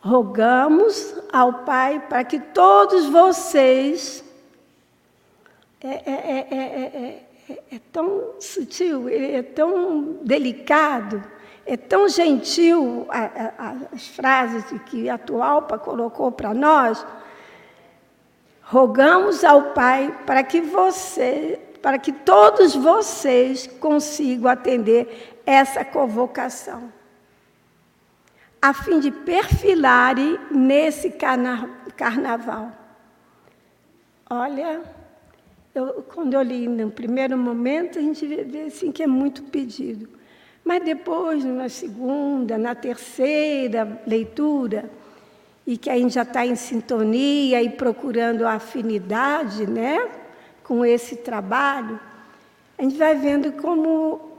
rogamos 0.00 1.14
ao 1.32 1.64
Pai 1.64 2.00
para 2.08 2.24
que 2.24 2.38
todos 2.38 3.06
vocês. 3.06 4.24
É, 5.84 5.88
é, 5.88 6.46
é, 6.54 7.22
é, 7.72 7.80
tão 7.92 8.34
sutil, 8.38 9.08
é 9.08 9.42
tão 9.42 10.18
delicado, 10.22 11.20
é 11.66 11.76
tão 11.76 12.08
gentil 12.08 13.04
a, 13.08 13.24
a, 13.24 13.74
as 13.92 14.06
frases 14.06 14.64
que 14.86 15.10
a 15.10 15.18
Tualpa 15.18 15.76
colocou 15.76 16.30
para 16.30 16.54
nós. 16.54 17.04
Rogamos 18.62 19.42
ao 19.42 19.72
Pai 19.72 20.16
para 20.24 20.44
que 20.44 20.60
você 20.60 21.58
para 21.82 21.98
que 21.98 22.12
todos 22.12 22.74
vocês 22.76 23.66
consigam 23.66 24.48
atender 24.48 25.42
essa 25.44 25.84
convocação, 25.84 26.92
a 28.60 28.72
fim 28.72 29.00
de 29.00 29.10
perfilarem 29.10 30.38
nesse 30.52 31.10
carna 31.10 31.68
carnaval. 31.96 32.70
Olha, 34.30 34.80
eu, 35.74 36.04
quando 36.14 36.34
eu 36.34 36.42
li 36.42 36.68
no 36.68 36.90
primeiro 36.90 37.36
momento, 37.36 37.98
a 37.98 38.02
gente 38.02 38.24
vê 38.24 38.62
assim 38.62 38.92
que 38.92 39.02
é 39.02 39.06
muito 39.06 39.42
pedido. 39.42 40.08
Mas 40.64 40.84
depois, 40.84 41.44
na 41.44 41.68
segunda, 41.68 42.56
na 42.56 42.74
terceira 42.74 44.00
leitura, 44.06 44.88
e 45.66 45.76
que 45.76 45.90
a 45.90 45.96
gente 45.96 46.14
já 46.14 46.22
está 46.22 46.46
em 46.46 46.54
sintonia 46.54 47.60
e 47.60 47.68
procurando 47.68 48.46
a 48.46 48.54
afinidade, 48.54 49.66
né? 49.66 50.21
Com 50.72 50.86
esse 50.86 51.16
trabalho, 51.16 52.00
a 52.78 52.82
gente 52.82 52.96
vai 52.96 53.14
vendo 53.14 53.52
como 53.60 54.38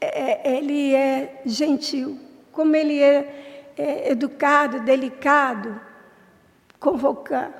é, 0.00 0.52
é, 0.52 0.56
ele 0.56 0.94
é 0.94 1.42
gentil, 1.44 2.20
como 2.52 2.76
ele 2.76 3.02
é, 3.02 3.72
é 3.76 4.12
educado, 4.12 4.78
delicado, 4.78 5.80
convocando, 6.78 7.54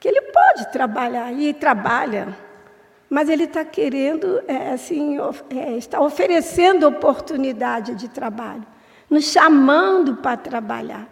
que 0.00 0.08
ele 0.08 0.20
pode 0.20 0.72
trabalhar 0.72 1.32
e 1.32 1.54
trabalha, 1.54 2.36
mas 3.08 3.28
ele 3.28 3.44
está 3.44 3.64
querendo, 3.64 4.42
é, 4.48 4.72
assim, 4.72 5.18
é, 5.50 5.76
está 5.76 6.00
oferecendo 6.00 6.88
oportunidade 6.88 7.94
de 7.94 8.08
trabalho, 8.08 8.66
nos 9.08 9.26
chamando 9.26 10.16
para 10.16 10.36
trabalhar. 10.36 11.06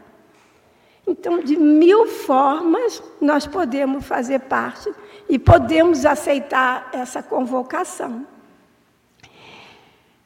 Então, 1.08 1.40
de 1.40 1.56
mil 1.56 2.06
formas, 2.06 3.02
nós 3.18 3.46
podemos 3.46 4.04
fazer 4.04 4.40
parte 4.40 4.92
e 5.26 5.38
podemos 5.38 6.04
aceitar 6.04 6.90
essa 6.92 7.22
convocação. 7.22 8.26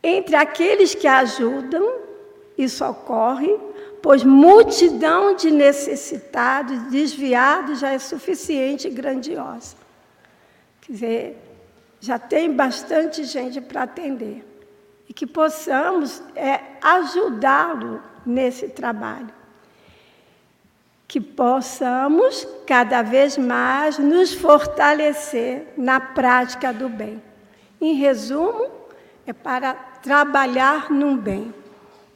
Entre 0.03 0.35
aqueles 0.35 0.93
que 0.93 1.07
ajudam 1.07 2.01
e 2.59 2.68
socorrem, 2.68 3.61
pois 4.03 4.24
multidão 4.24 5.37
de 5.37 5.53
necessitados, 5.53 6.76
desviados 6.91 7.78
já 7.78 7.91
é 7.91 7.99
suficiente 8.01 8.89
e 8.89 8.91
grandiosa. 8.91 9.76
Quer 10.80 10.93
dizer, 10.93 11.39
já 12.01 12.18
tem 12.18 12.53
bastante 12.53 13.22
gente 13.22 13.61
para 13.61 13.85
atender. 13.85 14.45
E 15.09 15.12
que 15.12 15.28
possamos 15.28 16.20
é, 16.35 16.59
ajudá-lo 16.83 18.03
nesse 18.26 18.68
trabalho 18.68 19.41
que 21.13 21.21
possamos 21.21 22.49
cada 22.67 23.03
vez 23.03 23.37
mais 23.37 23.99
nos 23.99 24.33
fortalecer 24.33 25.75
na 25.77 26.01
prática 26.01 26.73
do 26.73 26.89
bem. 26.89 27.23
Em 27.79 27.93
resumo, 27.93 28.71
é 29.27 29.33
para 29.35 29.75
trabalhar 29.75 30.91
no 30.91 31.19
bem. 31.19 31.53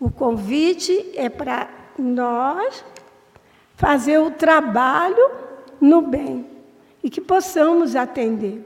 O 0.00 0.10
convite 0.10 1.12
é 1.14 1.28
para 1.28 1.68
nós 1.98 2.82
fazer 3.74 4.16
o 4.16 4.30
trabalho 4.30 5.30
no 5.78 6.00
bem 6.00 6.46
e 7.04 7.10
que 7.10 7.20
possamos 7.20 7.94
atender. 7.94 8.64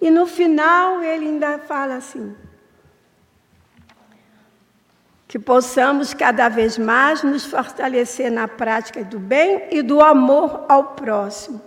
E 0.00 0.10
no 0.12 0.26
final 0.26 1.02
ele 1.02 1.26
ainda 1.26 1.58
fala 1.58 1.96
assim: 1.96 2.36
que 5.32 5.38
possamos 5.38 6.12
cada 6.12 6.46
vez 6.50 6.76
mais 6.76 7.22
nos 7.22 7.46
fortalecer 7.46 8.30
na 8.30 8.46
prática 8.46 9.02
do 9.02 9.18
bem 9.18 9.66
e 9.70 9.80
do 9.80 10.02
amor 10.02 10.66
ao 10.68 10.88
próximo, 10.88 11.58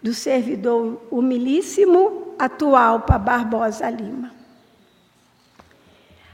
do 0.00 0.14
servidor 0.14 1.02
humilíssimo 1.10 2.36
atual 2.38 3.00
para 3.00 3.18
Barbosa 3.18 3.90
Lima. 3.90 4.32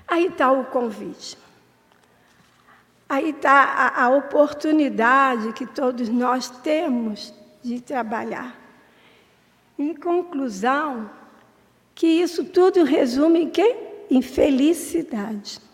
Aí 0.07 0.27
está 0.27 0.53
o 0.53 0.67
convite. 0.67 1.39
Aí 3.09 3.31
está 3.31 3.63
a, 3.63 4.05
a 4.05 4.09
oportunidade 4.11 5.55
que 5.55 5.65
todos 5.65 6.11
nós 6.11 6.51
temos 6.51 7.33
de 7.63 7.81
trabalhar. 7.81 8.55
Em 9.79 9.95
conclusão, 9.95 11.11
que 11.95 12.07
isso 12.07 12.45
tudo 12.45 12.85
resume 12.85 13.45
em 13.45 13.49
quê? 13.49 13.79
Em 14.11 14.21
felicidade 14.21 15.70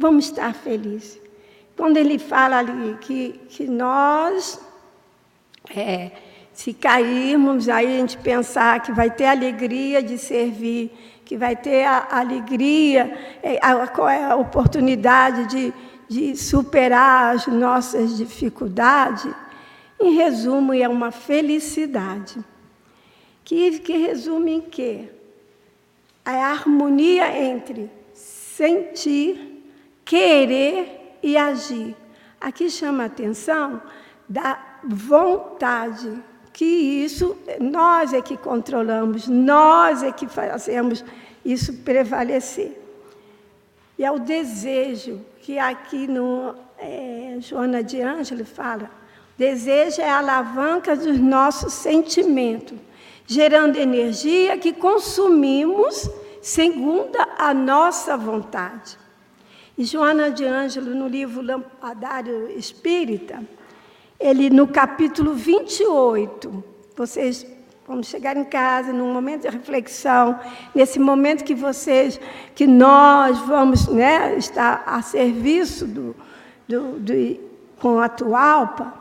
vamos 0.00 0.24
estar 0.24 0.54
felizes. 0.54 1.20
Quando 1.76 1.98
ele 1.98 2.18
fala 2.18 2.58
ali 2.58 2.96
que, 3.02 3.38
que 3.50 3.66
nós, 3.66 4.58
é, 5.74 6.10
se 6.54 6.72
cairmos, 6.72 7.68
aí 7.68 7.86
a 7.86 7.98
gente 7.98 8.16
pensar 8.16 8.80
que 8.80 8.92
vai 8.92 9.10
ter 9.10 9.26
alegria 9.26 10.02
de 10.02 10.16
servir, 10.16 10.90
que 11.22 11.36
vai 11.36 11.54
ter 11.54 11.84
a 11.84 12.08
alegria, 12.10 13.14
é, 13.42 13.58
a, 13.62 13.72
a, 13.74 14.32
a 14.32 14.36
oportunidade 14.36 15.46
de, 15.46 15.72
de 16.08 16.34
superar 16.34 17.36
as 17.36 17.46
nossas 17.46 18.16
dificuldades, 18.16 19.30
em 20.00 20.14
resumo, 20.14 20.72
é 20.72 20.88
uma 20.88 21.10
felicidade. 21.10 22.42
Que, 23.44 23.78
que 23.80 23.98
resume 23.98 24.52
em 24.52 24.60
quê? 24.62 25.10
É 26.24 26.30
a 26.30 26.52
harmonia 26.52 27.38
entre 27.38 27.90
sentir, 28.60 29.49
querer 30.10 31.18
e 31.22 31.36
agir. 31.36 31.94
Aqui 32.40 32.68
chama 32.68 33.04
a 33.04 33.06
atenção 33.06 33.80
da 34.28 34.58
vontade, 34.82 36.20
que 36.52 36.64
isso 36.64 37.38
nós 37.60 38.12
é 38.12 38.20
que 38.20 38.36
controlamos, 38.36 39.28
nós 39.28 40.02
é 40.02 40.10
que 40.10 40.26
fazemos 40.26 41.04
isso 41.44 41.72
prevalecer. 41.84 42.76
E 43.96 44.04
é 44.04 44.10
o 44.10 44.18
desejo, 44.18 45.20
que 45.42 45.60
aqui 45.60 46.08
no 46.08 46.56
é, 46.76 47.36
Joana 47.38 47.80
de 47.80 48.02
Ângelo 48.02 48.44
fala, 48.44 48.90
desejo 49.38 50.02
é 50.02 50.10
a 50.10 50.18
alavanca 50.18 50.96
dos 50.96 51.20
nossos 51.20 51.72
sentimentos, 51.72 52.76
gerando 53.28 53.76
energia 53.76 54.58
que 54.58 54.72
consumimos 54.72 56.10
segundo 56.42 57.16
a 57.38 57.54
nossa 57.54 58.16
vontade. 58.16 58.98
E 59.80 59.84
Joana 59.86 60.30
de 60.30 60.44
Ângelo, 60.44 60.94
no 60.94 61.08
livro 61.08 61.40
Lampadário 61.40 62.50
Espírita, 62.50 63.42
ele 64.20 64.50
no 64.50 64.68
capítulo 64.68 65.32
28, 65.32 66.62
vocês 66.94 67.46
vão 67.88 68.02
chegar 68.02 68.36
em 68.36 68.44
casa 68.44 68.92
num 68.92 69.10
momento 69.10 69.40
de 69.40 69.48
reflexão, 69.48 70.38
nesse 70.74 70.98
momento 70.98 71.44
que 71.44 71.54
vocês, 71.54 72.20
que 72.54 72.66
nós 72.66 73.38
vamos 73.38 73.88
né, 73.88 74.36
estar 74.36 74.82
a 74.84 75.00
serviço 75.00 75.86
do, 75.86 76.14
do, 76.68 76.98
do, 76.98 77.40
com 77.78 78.00
a 78.00 78.08
Tualpa, 78.10 78.92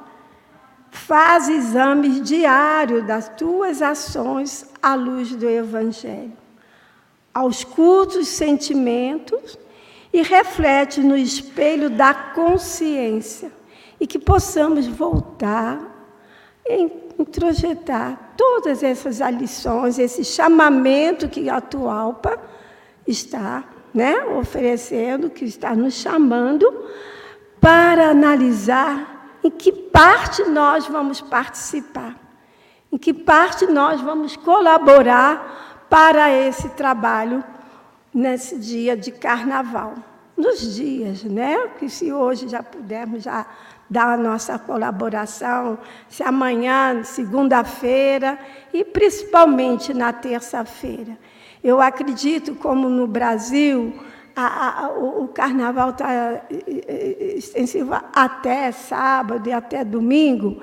faz 0.92 1.50
exames 1.50 2.22
diários 2.22 3.06
das 3.06 3.28
tuas 3.28 3.82
ações 3.82 4.66
à 4.82 4.96
luz 4.96 5.36
do 5.36 5.46
Evangelho, 5.46 6.32
aos 7.34 7.66
cultos 7.66 8.30
sentimentos 8.30 9.60
e 10.12 10.22
reflete 10.22 11.02
no 11.02 11.16
espelho 11.16 11.90
da 11.90 12.14
consciência. 12.14 13.52
E 14.00 14.08
que 14.08 14.18
possamos 14.18 14.88
voltar 14.88 15.80
e 16.66 16.90
introjetar 17.20 18.34
todas 18.38 18.82
essas 18.82 19.20
lições, 19.20 20.00
esse 20.00 20.24
chamamento 20.24 21.28
que 21.28 21.50
a 21.50 21.60
Tualpa 21.60 22.40
está 23.06 23.64
né, 23.94 24.24
oferecendo, 24.38 25.30
que 25.30 25.46
está 25.46 25.76
nos 25.76 25.96
chamando, 25.96 26.86
para 27.60 28.10
analisar 28.10 29.38
em 29.44 29.52
que 29.52 29.72
parte 29.72 30.44
nós 30.44 30.88
vamos 30.88 31.20
participar, 31.20 32.16
em 32.92 32.98
que 32.98 33.14
parte 33.14 33.66
nós 33.66 34.00
vamos 34.00 34.36
colaborar 34.36 35.86
para 35.90 36.30
esse 36.32 36.70
trabalho 36.70 37.44
nesse 38.20 38.58
dia 38.58 38.98
de 38.98 39.12
carnaval. 39.12 39.96
Nos 40.36 40.76
dias, 40.76 41.24
né? 41.24 41.68
Que 41.80 41.90
se 41.90 42.14
hoje 42.14 42.48
já 42.48 42.64
pudermos 42.64 43.24
já 43.24 43.46
dar 43.90 44.14
a 44.14 44.18
nossa 44.18 44.58
colaboração, 44.60 45.78
se 46.08 46.24
amanhã, 46.24 47.04
segunda-feira 47.04 48.38
e 48.72 48.86
principalmente 48.86 49.94
na 49.94 50.14
terça-feira. 50.14 51.18
Eu 51.62 51.82
acredito, 51.82 52.56
como 52.56 52.88
no 52.88 53.06
Brasil, 53.08 53.94
a, 54.36 54.86
a, 54.86 54.90
o, 54.92 55.24
o, 55.24 55.28
carnaval 55.28 55.90
está 55.90 56.42
extensivo 56.50 57.94
até 58.14 58.72
sábado 58.72 59.50
e 59.50 59.52
até 59.52 59.84
domingo, 59.84 60.62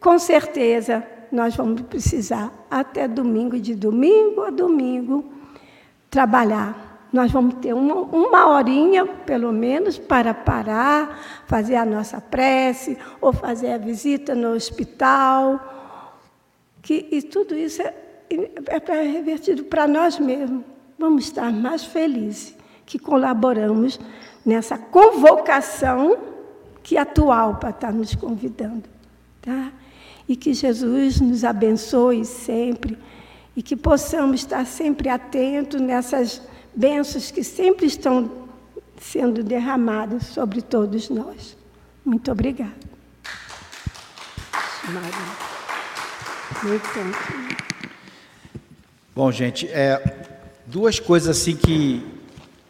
com 0.00 0.18
certeza 0.18 1.06
nós 1.30 1.54
vamos 1.54 1.82
precisar 1.82 2.50
até 2.68 3.06
domingo, 3.06 3.60
de 3.60 3.74
domingo 3.76 4.42
a 4.42 4.50
domingo, 4.50 5.24
trabalhar 6.10 6.91
nós 7.12 7.30
vamos 7.30 7.54
ter 7.54 7.74
uma, 7.74 7.94
uma 7.94 8.48
horinha, 8.48 9.04
pelo 9.04 9.52
menos, 9.52 9.98
para 9.98 10.32
parar, 10.32 11.44
fazer 11.46 11.76
a 11.76 11.84
nossa 11.84 12.20
prece, 12.20 12.96
ou 13.20 13.32
fazer 13.32 13.72
a 13.72 13.78
visita 13.78 14.34
no 14.34 14.54
hospital. 14.54 15.60
Que, 16.80 17.08
e 17.12 17.20
tudo 17.20 17.54
isso 17.54 17.82
é, 17.82 17.94
é 18.30 19.02
revertido 19.02 19.64
para 19.64 19.86
nós 19.86 20.18
mesmos. 20.18 20.64
Vamos 20.98 21.24
estar 21.24 21.52
mais 21.52 21.84
felizes 21.84 22.56
que 22.86 22.98
colaboramos 22.98 24.00
nessa 24.44 24.78
convocação 24.78 26.16
que 26.82 26.96
a 26.96 27.04
Tualpa 27.04 27.70
está 27.70 27.92
nos 27.92 28.14
convidando. 28.14 28.84
Tá? 29.42 29.70
E 30.26 30.34
que 30.34 30.54
Jesus 30.54 31.20
nos 31.20 31.44
abençoe 31.44 32.24
sempre 32.24 32.96
e 33.54 33.62
que 33.62 33.76
possamos 33.76 34.40
estar 34.40 34.64
sempre 34.64 35.08
atentos 35.10 35.80
nessas 35.80 36.40
bênçãos 36.74 37.30
que 37.30 37.44
sempre 37.44 37.86
estão 37.86 38.48
sendo 39.00 39.42
derramadas 39.42 40.26
sobre 40.26 40.62
todos 40.62 41.08
nós. 41.08 41.56
Muito 42.04 42.30
obrigada. 42.30 42.72
Muito 46.62 46.88
bom, 49.14 49.30
gente, 49.30 49.68
é, 49.68 50.26
duas 50.66 50.98
coisas 50.98 51.36
assim 51.36 51.56
que, 51.56 52.04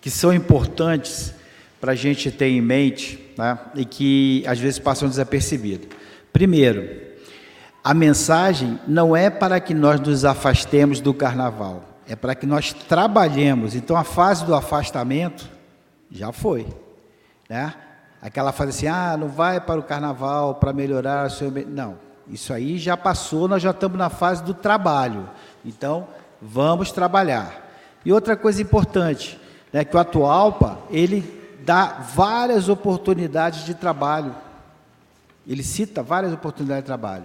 que 0.01 0.11
são 0.11 0.33
importantes 0.33 1.35
para 1.81 1.93
a 1.93 1.95
gente 1.95 2.31
ter 2.31 2.49
em 2.49 2.61
mente 2.61 3.33
né, 3.37 3.59
e 3.75 3.85
que 3.85 4.45
às 4.47 4.59
vezes 4.59 4.79
passam 4.79 5.09
desapercebidas. 5.09 5.89
Primeiro, 6.33 6.89
a 7.83 7.93
mensagem 7.93 8.79
não 8.87 9.17
é 9.17 9.29
para 9.29 9.59
que 9.61 9.75
nós 9.75 10.01
nos 10.01 10.25
afastemos 10.25 11.01
do 11.01 11.13
carnaval 11.13 11.92
é 12.13 12.17
para 12.17 12.35
que 12.35 12.45
nós 12.45 12.75
trabalhemos. 12.75 13.75
Então 13.75 13.97
a 13.97 14.05
fase 14.05 14.45
do 14.45 14.55
afastamento 14.55 15.49
já 16.11 16.31
foi, 16.31 16.67
né? 17.49 17.73
Aquela 18.21 18.53
fase 18.53 18.69
assim, 18.69 18.87
ah, 18.87 19.17
não 19.17 19.29
vai 19.29 19.59
para 19.59 19.81
o 19.81 19.83
carnaval 19.83 20.57
para 20.57 20.75
melhorar 20.75 21.27
o 21.27 21.31
seu. 21.31 21.51
Não, 21.51 21.97
isso 22.29 22.53
aí 22.53 22.77
já 22.77 22.99
passou, 22.99 23.49
nós 23.49 23.63
já 23.63 23.71
estamos 23.71 23.97
na 23.97 24.11
fase 24.11 24.43
do 24.45 24.53
trabalho. 24.53 25.27
Então, 25.65 26.07
vamos 26.41 26.93
trabalhar. 26.93 27.67
E 28.05 28.13
outra 28.13 28.37
coisa 28.37 28.61
importante, 28.61 29.41
né, 29.73 29.83
que 29.83 29.97
o 29.97 29.99
Atualpa, 29.99 30.81
ele 30.91 31.25
dá 31.65 31.99
várias 32.15 32.69
oportunidades 32.69 33.65
de 33.65 33.73
trabalho. 33.75 34.35
Ele 35.49 35.63
cita 35.63 36.03
várias 36.03 36.33
oportunidades 36.35 36.83
de 36.83 36.87
trabalho. 36.87 37.25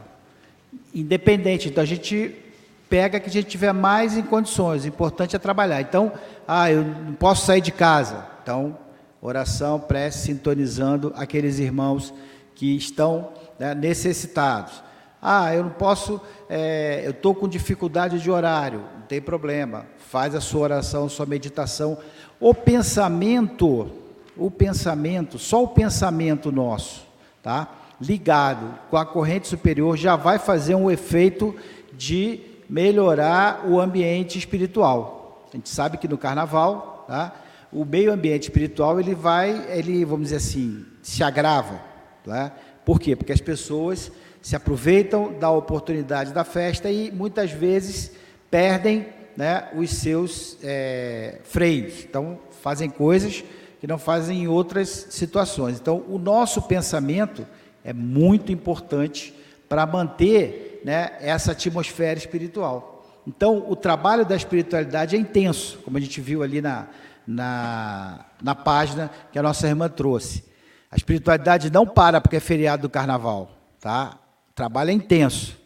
Independente, 0.96 1.68
então 1.68 1.84
a 1.84 1.86
gente 1.86 2.47
pega 2.90 3.20
que 3.20 3.30
a 3.30 3.32
gente 3.32 3.48
tiver 3.48 3.74
mais 3.74 4.18
em 4.18 4.24
condições. 4.24 4.84
O 4.84 4.88
importante 4.88 5.36
é 5.36 5.40
trabalhar. 5.40 5.82
Então, 5.82 6.12
ah, 6.48 6.72
eu 6.72 6.84
não 6.84 7.14
posso 7.14 7.46
sair 7.46 7.62
de 7.62 7.72
casa. 7.72 8.26
Então, 8.42 8.78
oração, 9.22 9.80
prece, 9.80 10.28
sintonizando 10.28 11.14
aqueles 11.16 11.60
irmãos 11.60 12.14
que 12.56 12.76
estão 12.76 13.30
né, 13.60 13.76
necessitados. 13.76 14.84
Ah, 15.22 15.54
eu 15.54 15.64
não 15.64 15.72
posso, 15.72 16.22
é, 16.50 17.02
eu 17.06 17.12
estou 17.12 17.34
com 17.34 17.48
dificuldade 17.48 18.20
de 18.20 18.32
horário. 18.32 18.80
Não 19.00 19.02
tem 19.08 19.22
problema. 19.22 19.86
Faz 19.98 20.36
a 20.36 20.42
sua 20.42 20.62
oração, 20.62 21.10
sua 21.10 21.26
meditação. 21.26 21.98
O 22.40 22.54
pensamento, 22.54 23.92
o 24.38 24.50
pensamento, 24.50 25.38
só 25.38 25.64
o 25.64 25.68
pensamento 25.68 26.52
nosso, 26.52 27.06
tá? 27.42 27.68
Ligado 28.00 28.78
com 28.92 28.98
a 28.98 29.06
corrente 29.06 29.48
superior 29.48 29.98
já 29.98 30.16
vai 30.16 30.38
fazer 30.38 30.76
um 30.76 30.90
efeito 30.90 31.56
de 31.94 32.40
melhorar 32.70 33.66
o 33.68 33.80
ambiente 33.80 34.38
espiritual. 34.38 35.46
A 35.52 35.56
gente 35.56 35.70
sabe 35.70 35.98
que 35.98 36.08
no 36.08 36.18
carnaval, 36.18 37.06
tá, 37.08 37.34
o 37.72 37.86
meio 37.86 38.12
ambiente 38.12 38.44
espiritual 38.44 39.00
ele 39.00 39.16
vai, 39.16 39.66
ele 39.70 40.04
vamos 40.06 40.26
dizer 40.26 40.38
assim, 40.38 40.86
se 41.02 41.24
agrava. 41.24 41.80
Tá? 42.24 42.52
Por 42.86 43.00
quê? 43.00 43.16
Porque 43.16 43.32
as 43.32 43.42
pessoas 43.42 44.12
se 44.42 44.56
aproveitam 44.56 45.34
da 45.40 45.50
oportunidade 45.50 46.34
da 46.34 46.44
festa 46.44 46.90
e 46.90 47.12
muitas 47.12 47.52
vezes 47.52 48.12
perdem 48.50 49.08
né, 49.36 49.70
os 49.76 49.92
seus 49.92 50.58
é, 50.64 51.40
freios. 51.44 52.04
Então, 52.04 52.40
fazem 52.62 52.90
coisas 52.90 53.44
que 53.80 53.88
não 53.88 53.98
fazem 53.98 54.44
em 54.44 54.48
outras 54.48 55.08
situações. 55.10 55.80
Então, 55.80 56.04
o 56.08 56.18
nosso 56.18 56.62
pensamento 56.64 57.46
é 57.84 57.94
muito 57.94 58.52
importante 58.52 59.34
para 59.70 59.86
manter 59.86 60.67
né, 60.84 61.18
essa 61.20 61.52
atmosfera 61.52 62.18
espiritual. 62.18 63.22
Então, 63.28 63.70
o 63.70 63.76
trabalho 63.76 64.26
da 64.26 64.36
espiritualidade 64.36 65.16
é 65.16 65.20
intenso, 65.20 65.80
como 65.84 65.98
a 65.98 66.00
gente 66.00 66.22
viu 66.22 66.44
ali 66.44 66.62
na, 66.62 66.88
na, 67.28 68.26
na 68.42 68.56
página 68.56 69.12
que 69.32 69.38
a 69.38 69.44
nossa 69.44 69.68
irmã 69.68 69.90
trouxe. 69.90 70.46
A 70.90 70.96
espiritualidade 70.96 71.70
não 71.70 71.86
para 71.86 72.22
porque 72.22 72.38
é 72.38 72.40
feriado 72.40 72.84
do 72.84 72.90
carnaval, 72.90 73.52
tá? 73.82 74.18
O 74.50 74.54
trabalho 74.54 74.92
é 74.92 74.94
intenso. 74.94 75.58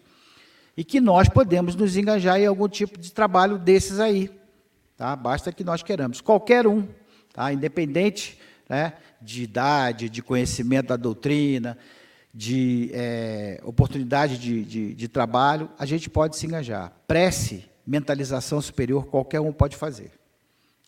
E 0.75 0.83
que 0.83 0.99
nós 0.99 1.29
podemos 1.29 1.75
nos 1.75 1.95
engajar 1.95 2.39
em 2.39 2.47
algum 2.47 2.67
tipo 2.67 2.97
de 2.97 3.11
trabalho 3.11 3.59
desses 3.59 3.99
aí, 3.99 4.31
tá? 4.97 5.15
Basta 5.15 5.51
que 5.51 5.63
nós 5.63 5.83
queiramos. 5.83 6.19
Qualquer 6.19 6.65
um, 6.65 6.87
tá? 7.31 7.53
Independente 7.53 8.39
né, 8.67 8.93
de 9.21 9.43
idade, 9.43 10.09
de 10.09 10.23
conhecimento 10.23 10.87
da 10.87 10.95
doutrina, 10.95 11.77
de 12.33 12.89
é, 12.93 13.59
oportunidade 13.63 14.37
de, 14.37 14.63
de, 14.63 14.93
de 14.93 15.07
trabalho, 15.07 15.69
a 15.77 15.85
gente 15.85 16.09
pode 16.09 16.37
se 16.37 16.45
engajar. 16.45 16.93
Prece, 17.07 17.65
mentalização 17.85 18.61
superior, 18.61 19.05
qualquer 19.07 19.41
um 19.41 19.51
pode 19.51 19.75
fazer. 19.75 20.11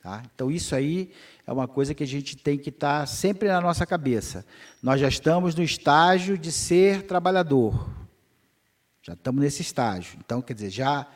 Tá? 0.01 0.21
Então, 0.33 0.51
isso 0.51 0.75
aí 0.75 1.11
é 1.47 1.51
uma 1.51 1.67
coisa 1.67 1.93
que 1.93 2.03
a 2.03 2.07
gente 2.07 2.35
tem 2.35 2.57
que 2.57 2.69
estar 2.69 3.01
tá 3.01 3.05
sempre 3.05 3.47
na 3.47 3.61
nossa 3.61 3.85
cabeça. 3.85 4.45
Nós 4.81 4.99
já 4.99 5.07
estamos 5.07 5.55
no 5.55 5.63
estágio 5.63 6.37
de 6.37 6.51
ser 6.51 7.03
trabalhador. 7.03 7.89
Já 9.01 9.13
estamos 9.13 9.41
nesse 9.41 9.61
estágio. 9.61 10.17
Então, 10.23 10.41
quer 10.41 10.53
dizer, 10.53 10.69
já 10.69 11.07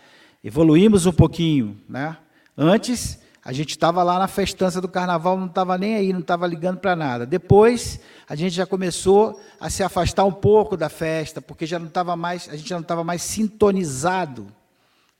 evoluímos 0.43 1.05
um 1.05 1.11
pouquinho. 1.11 1.79
Né? 1.87 2.17
Antes, 2.57 3.19
a 3.47 3.53
gente 3.53 3.69
estava 3.69 4.03
lá 4.03 4.19
na 4.19 4.27
festança 4.27 4.81
do 4.81 4.89
carnaval, 4.89 5.37
não 5.37 5.45
estava 5.45 5.77
nem 5.77 5.95
aí, 5.95 6.11
não 6.11 6.19
estava 6.19 6.45
ligando 6.45 6.79
para 6.79 6.97
nada. 6.97 7.25
Depois, 7.25 7.97
a 8.27 8.35
gente 8.35 8.53
já 8.53 8.65
começou 8.65 9.41
a 9.57 9.69
se 9.69 9.81
afastar 9.81 10.25
um 10.25 10.33
pouco 10.33 10.75
da 10.75 10.89
festa, 10.89 11.41
porque 11.41 11.65
já 11.65 11.79
não 11.79 11.87
estava 11.87 12.13
mais, 12.17 12.49
a 12.49 12.57
gente 12.57 12.67
já 12.67 12.75
não 12.75 12.81
estava 12.81 13.05
mais 13.05 13.21
sintonizado 13.21 14.47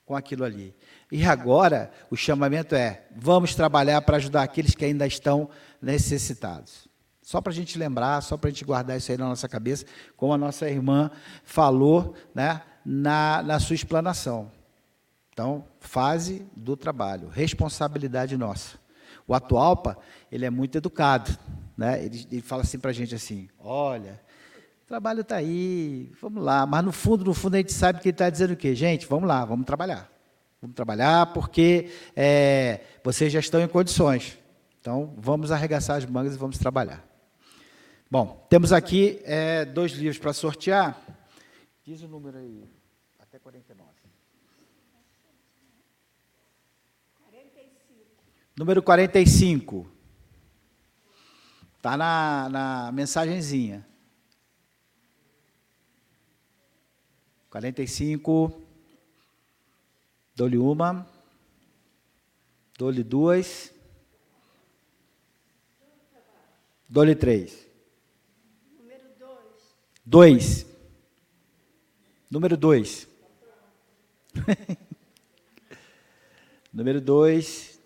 com 0.06 0.14
aquilo 0.14 0.44
ali. 0.44 0.76
E 1.10 1.26
agora, 1.26 1.90
o 2.12 2.18
chamamento 2.18 2.76
é: 2.76 3.04
vamos 3.16 3.56
trabalhar 3.56 4.02
para 4.02 4.18
ajudar 4.18 4.44
aqueles 4.44 4.76
que 4.76 4.84
ainda 4.84 5.08
estão 5.08 5.50
necessitados. 5.82 6.86
Só 7.22 7.40
para 7.40 7.54
a 7.54 7.56
gente 7.56 7.78
lembrar, 7.80 8.20
só 8.20 8.36
para 8.36 8.50
a 8.50 8.52
gente 8.52 8.66
guardar 8.66 8.98
isso 8.98 9.10
aí 9.10 9.18
na 9.18 9.30
nossa 9.30 9.48
cabeça, 9.48 9.86
como 10.18 10.34
a 10.34 10.38
nossa 10.38 10.70
irmã 10.70 11.10
falou 11.46 12.14
né, 12.36 12.62
na, 12.86 13.42
na 13.42 13.58
sua 13.58 13.76
explanação. 13.76 14.52
Então, 15.38 15.66
fase 15.80 16.48
do 16.56 16.76
trabalho, 16.76 17.28
responsabilidade 17.28 18.36
nossa. 18.36 18.80
O 19.28 19.36
Atualpa, 19.36 19.96
ele 20.32 20.46
é 20.46 20.50
muito 20.50 20.80
educado, 20.80 21.30
né? 21.78 22.04
Ele, 22.04 22.26
ele 22.32 22.42
fala 22.42 22.64
assim 22.64 22.80
para 22.80 22.90
a 22.90 22.94
gente 22.94 23.14
assim, 23.14 23.48
olha, 23.60 24.20
o 24.84 24.88
trabalho 24.88 25.22
está 25.22 25.36
aí, 25.36 26.12
vamos 26.20 26.44
lá. 26.44 26.66
Mas 26.66 26.84
no 26.84 26.92
fundo, 26.92 27.24
no 27.24 27.36
fundo 27.36 27.54
a 27.54 27.58
gente 27.58 27.72
sabe 27.72 28.00
que 28.00 28.08
ele 28.08 28.16
está 28.16 28.32
dizendo 28.32 28.54
o 28.54 28.58
quê? 28.58 28.74
Gente, 28.74 29.06
vamos 29.06 29.30
lá, 29.30 29.46
vamos 29.46 29.68
trabalhar. 29.68 30.12
Vamos 30.60 30.76
trabalhar 30.76 31.32
porque 31.34 31.92
é, 32.16 32.82
vocês 33.04 33.32
já 33.32 33.40
estão 33.40 33.62
em 33.62 33.68
condições. 33.68 34.40
Então, 34.82 35.14
vamos 35.20 35.52
arregaçar 35.52 35.98
as 35.98 36.06
mangas 36.08 36.34
e 36.34 36.38
vamos 36.40 36.58
trabalhar. 36.58 37.08
Bom, 38.10 38.44
temos 38.50 38.74
aqui 38.74 39.22
é, 39.24 39.66
dois 39.66 39.92
livros 39.92 40.18
para 40.18 40.34
sortear. 40.34 41.00
Diz 41.84 42.02
o 42.02 42.08
número 42.08 42.40
aí, 42.40 42.68
até 43.20 43.38
49. 43.38 43.97
Número 48.58 48.82
45. 48.82 49.88
Está 51.76 51.96
na, 51.96 52.50
na 52.50 52.92
mensagenzinha. 52.92 53.86
45. 57.52 58.60
Dou-lhe 60.36 60.58
uma. 60.58 61.08
Dou-lhe 62.80 63.04
duas. 63.04 63.72
Dou-lhe 66.90 67.14
três. 67.14 67.64
Número 68.76 69.08
dois. 69.20 69.76
Dois. 70.04 70.66
Número 72.28 72.58
dois. 72.58 73.08
Número 76.74 77.00
dois. 77.00 77.77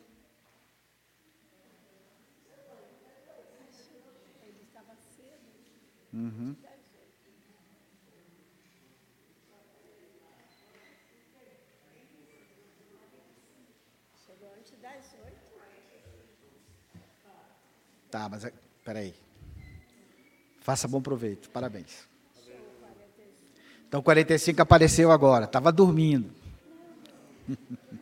Uhum. 6.13 6.55
Chegou 14.25 14.53
antes 14.57 14.77
das 14.81 15.13
oito. 15.25 15.51
Tá, 18.09 18.27
mas 18.27 18.43
espera 18.43 18.99
aí. 18.99 19.15
Faça 20.59 20.87
bom 20.87 21.01
proveito. 21.01 21.49
Parabéns. 21.49 22.09
Então 23.87 24.01
45 24.01 24.61
apareceu 24.61 25.11
agora. 25.11 25.45
Estava 25.45 25.71
dormindo. 25.71 26.29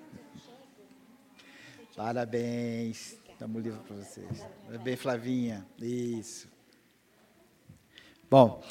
Parabéns. 1.96 3.18
Estamos 3.30 3.64
livres 3.64 3.82
para 3.84 3.96
vocês. 3.96 4.46
Bem, 4.84 4.96
Flavinha. 4.96 5.66
Isso. 5.80 6.48
Bom, 8.32 8.62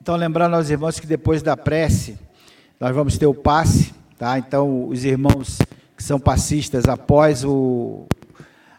então 0.00 0.14
lembrando 0.14 0.54
aos 0.54 0.70
irmãos 0.70 1.00
que 1.00 1.06
depois 1.06 1.42
da 1.42 1.56
prece, 1.56 2.16
nós 2.78 2.94
vamos 2.94 3.18
ter 3.18 3.26
o 3.26 3.34
passe, 3.34 3.92
tá? 4.16 4.38
Então, 4.38 4.86
os 4.86 5.04
irmãos 5.04 5.58
que 5.96 6.04
são 6.04 6.20
passistas, 6.20 6.84
após 6.84 7.44
o, 7.44 8.06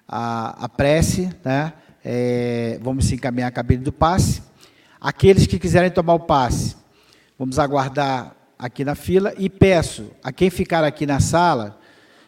a, 0.07 0.63
a 0.63 0.69
prece, 0.69 1.29
né? 1.43 1.73
É, 2.03 2.79
vamos 2.82 3.07
se 3.07 3.15
encaminhar 3.15 3.49
a 3.49 3.51
cabine 3.51 3.84
do 3.84 3.91
passe. 3.91 4.41
Aqueles 5.01 5.45
que 5.45 5.59
quiserem 5.59 5.91
tomar 5.91 6.13
o 6.13 6.21
passe, 6.21 6.77
vamos 7.38 7.59
aguardar 7.59 8.34
aqui 8.57 8.86
na 8.86 8.95
fila 8.95 9.34
e 9.38 9.49
peço 9.49 10.11
a 10.23 10.32
quem 10.32 10.49
ficar 10.49 10.86
aqui 10.86 11.05
na 11.05 11.19
sala 11.19 11.77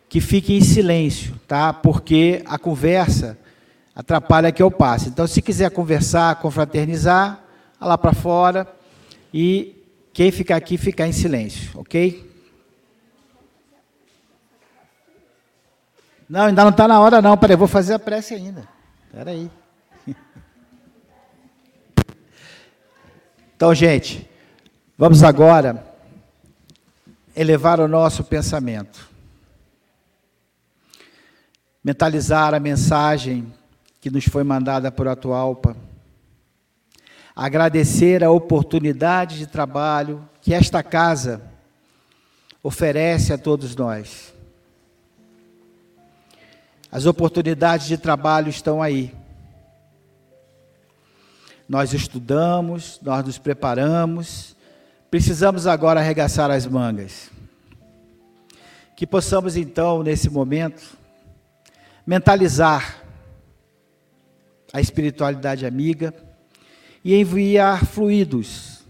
que 0.09 0.19
fique 0.19 0.53
em 0.53 0.61
silêncio, 0.61 1.39
tá? 1.47 1.71
Porque 1.71 2.43
a 2.45 2.59
conversa 2.59 3.37
atrapalha 3.95 4.49
aqui 4.49 4.61
o 4.61 4.69
passe. 4.69 5.07
Então, 5.07 5.25
se 5.25 5.41
quiser 5.41 5.71
conversar, 5.71 6.35
confraternizar, 6.41 7.42
lá 7.86 7.97
para 7.97 8.13
fora 8.13 8.67
e 9.34 9.84
quem 10.13 10.31
ficar 10.31 10.55
aqui 10.55 10.77
ficar 10.77 11.07
em 11.07 11.11
silêncio, 11.11 11.71
ok? 11.79 12.31
Não, 16.29 16.45
ainda 16.45 16.63
não 16.63 16.71
está 16.71 16.88
na 16.88 16.99
hora 16.99 17.21
não. 17.21 17.38
Peraí, 17.38 17.55
vou 17.55 17.67
fazer 17.67 17.93
a 17.93 17.99
prece 17.99 18.34
ainda. 18.34 18.67
Espera 19.05 19.31
aí. 19.31 19.49
Então, 23.55 23.73
gente, 23.73 24.29
vamos 24.97 25.23
agora 25.23 25.88
elevar 27.34 27.79
o 27.79 27.88
nosso 27.88 28.21
pensamento. 28.23 29.09
Mentalizar 31.81 32.53
a 32.53 32.59
mensagem 32.59 33.53
que 34.01 34.09
nos 34.09 34.25
foi 34.25 34.43
mandada 34.43 34.91
por 34.91 35.07
Atualpa 35.07 35.77
agradecer 37.36 38.23
a 38.23 38.29
oportunidade 38.31 39.38
de 39.38 39.47
trabalho 39.47 40.27
que 40.41 40.53
esta 40.53 40.84
casa 40.84 41.41
oferece 42.61 43.34
a 43.34 43.38
todos 43.38 43.75
nós. 43.75 44.34
As 46.91 47.05
oportunidades 47.05 47.88
de 47.88 47.97
trabalho 47.97 48.49
estão 48.49 48.81
aí. 48.81 49.15
Nós 51.67 51.91
estudamos, 51.93 52.99
nós 53.01 53.25
nos 53.25 53.39
preparamos, 53.39 54.55
precisamos 55.09 55.65
agora 55.65 55.99
arregaçar 55.99 56.51
as 56.51 56.67
mangas. 56.67 57.31
Que 58.95 59.07
possamos 59.07 59.57
então, 59.57 60.03
nesse 60.03 60.29
momento, 60.29 60.95
mentalizar 62.05 63.01
a 64.71 64.79
espiritualidade 64.79 65.65
amiga 65.65 66.13
e 67.03 67.15
enviar 67.15 67.85
fluidos 67.85 68.83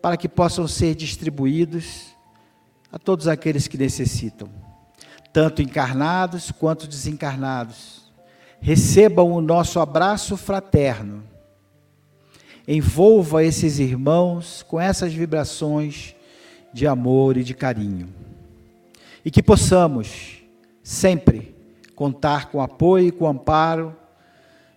para 0.00 0.16
que 0.16 0.28
possam 0.28 0.68
ser 0.68 0.94
distribuídos 0.94 2.14
a 2.92 2.98
todos 2.98 3.26
aqueles 3.26 3.66
que 3.66 3.76
necessitam, 3.76 4.48
tanto 5.32 5.60
encarnados 5.60 6.52
quanto 6.52 6.86
desencarnados. 6.86 8.06
Recebam 8.60 9.32
o 9.32 9.40
nosso 9.40 9.80
abraço 9.80 10.36
fraterno. 10.36 11.22
Envolva 12.66 13.44
esses 13.44 13.78
irmãos 13.78 14.62
com 14.62 14.80
essas 14.80 15.12
vibrações 15.12 16.14
de 16.72 16.86
amor 16.86 17.36
e 17.36 17.44
de 17.44 17.54
carinho. 17.54 18.08
E 19.24 19.30
que 19.30 19.42
possamos 19.42 20.42
sempre 20.82 21.54
contar 21.94 22.50
com 22.50 22.62
apoio 22.62 23.08
e 23.08 23.12
com 23.12 23.26
amparo 23.26 23.96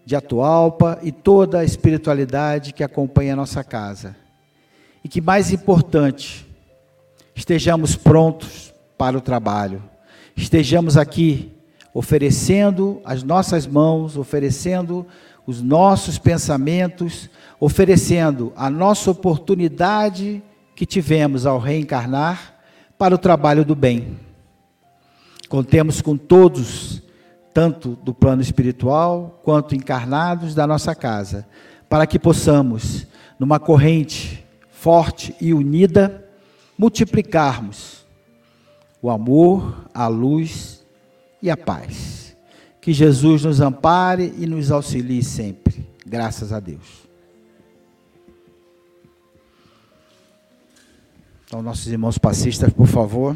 de 0.10 0.16
Atualpa 0.16 0.98
e 1.04 1.12
toda 1.12 1.60
a 1.60 1.64
espiritualidade 1.64 2.74
que 2.74 2.84
acompanha 2.84 3.34
a 3.34 3.36
nossa 3.36 3.64
casa. 3.64 4.16
E 5.04 5.08
que 5.08 5.22
mais 5.22 5.54
importante, 5.54 6.50
estejamos 7.36 7.96
prontos 7.96 8.74
para 8.98 9.16
o 9.16 9.22
trabalho. 9.22 9.84
Estejamos 10.36 10.98
aqui 10.98 11.52
oferecendo 11.94 13.00
as 13.06 13.22
nossas 13.22 13.68
mãos, 13.68 14.18
oferecendo 14.18 15.06
os 15.46 15.62
nossos 15.62 16.18
pensamentos, 16.18 17.30
oferecendo 17.60 18.52
a 18.56 18.68
nossa 18.68 19.12
oportunidade 19.12 20.42
que 20.76 20.88
tivemos 20.88 21.46
ao 21.46 21.60
reencarnar 21.60 22.56
para 22.98 23.14
o 23.14 23.20
trabalho 23.20 23.64
do 23.64 23.76
bem. 23.76 24.18
Contemos 25.48 26.02
com 26.02 26.18
todos 26.18 27.04
tanto 27.54 27.98
do 28.04 28.14
plano 28.14 28.42
espiritual 28.42 29.40
quanto 29.44 29.76
encarnados 29.76 30.54
da 30.54 30.66
nossa 30.68 30.94
casa, 30.94 31.48
para 31.88 32.06
que 32.06 32.20
possamos, 32.20 33.08
numa 33.40 33.60
corrente 33.60 34.46
forte 34.72 35.36
e 35.42 35.54
unida, 35.54 36.26
multiplicarmos 36.78 38.06
o 39.02 39.10
amor, 39.10 39.90
a 39.94 40.08
luz 40.08 40.86
e 41.42 41.50
a 41.50 41.58
paz. 41.58 42.36
Que 42.80 42.94
Jesus 42.94 43.44
nos 43.44 43.60
ampare 43.60 44.34
e 44.38 44.46
nos 44.46 44.72
auxilie 44.72 45.24
sempre. 45.24 45.86
Graças 46.06 46.54
a 46.54 46.60
Deus. 46.60 47.10
Então, 51.46 51.62
nossos 51.62 51.88
irmãos 51.88 52.18
passistas, 52.18 52.72
por 52.72 52.88
favor. 52.88 53.36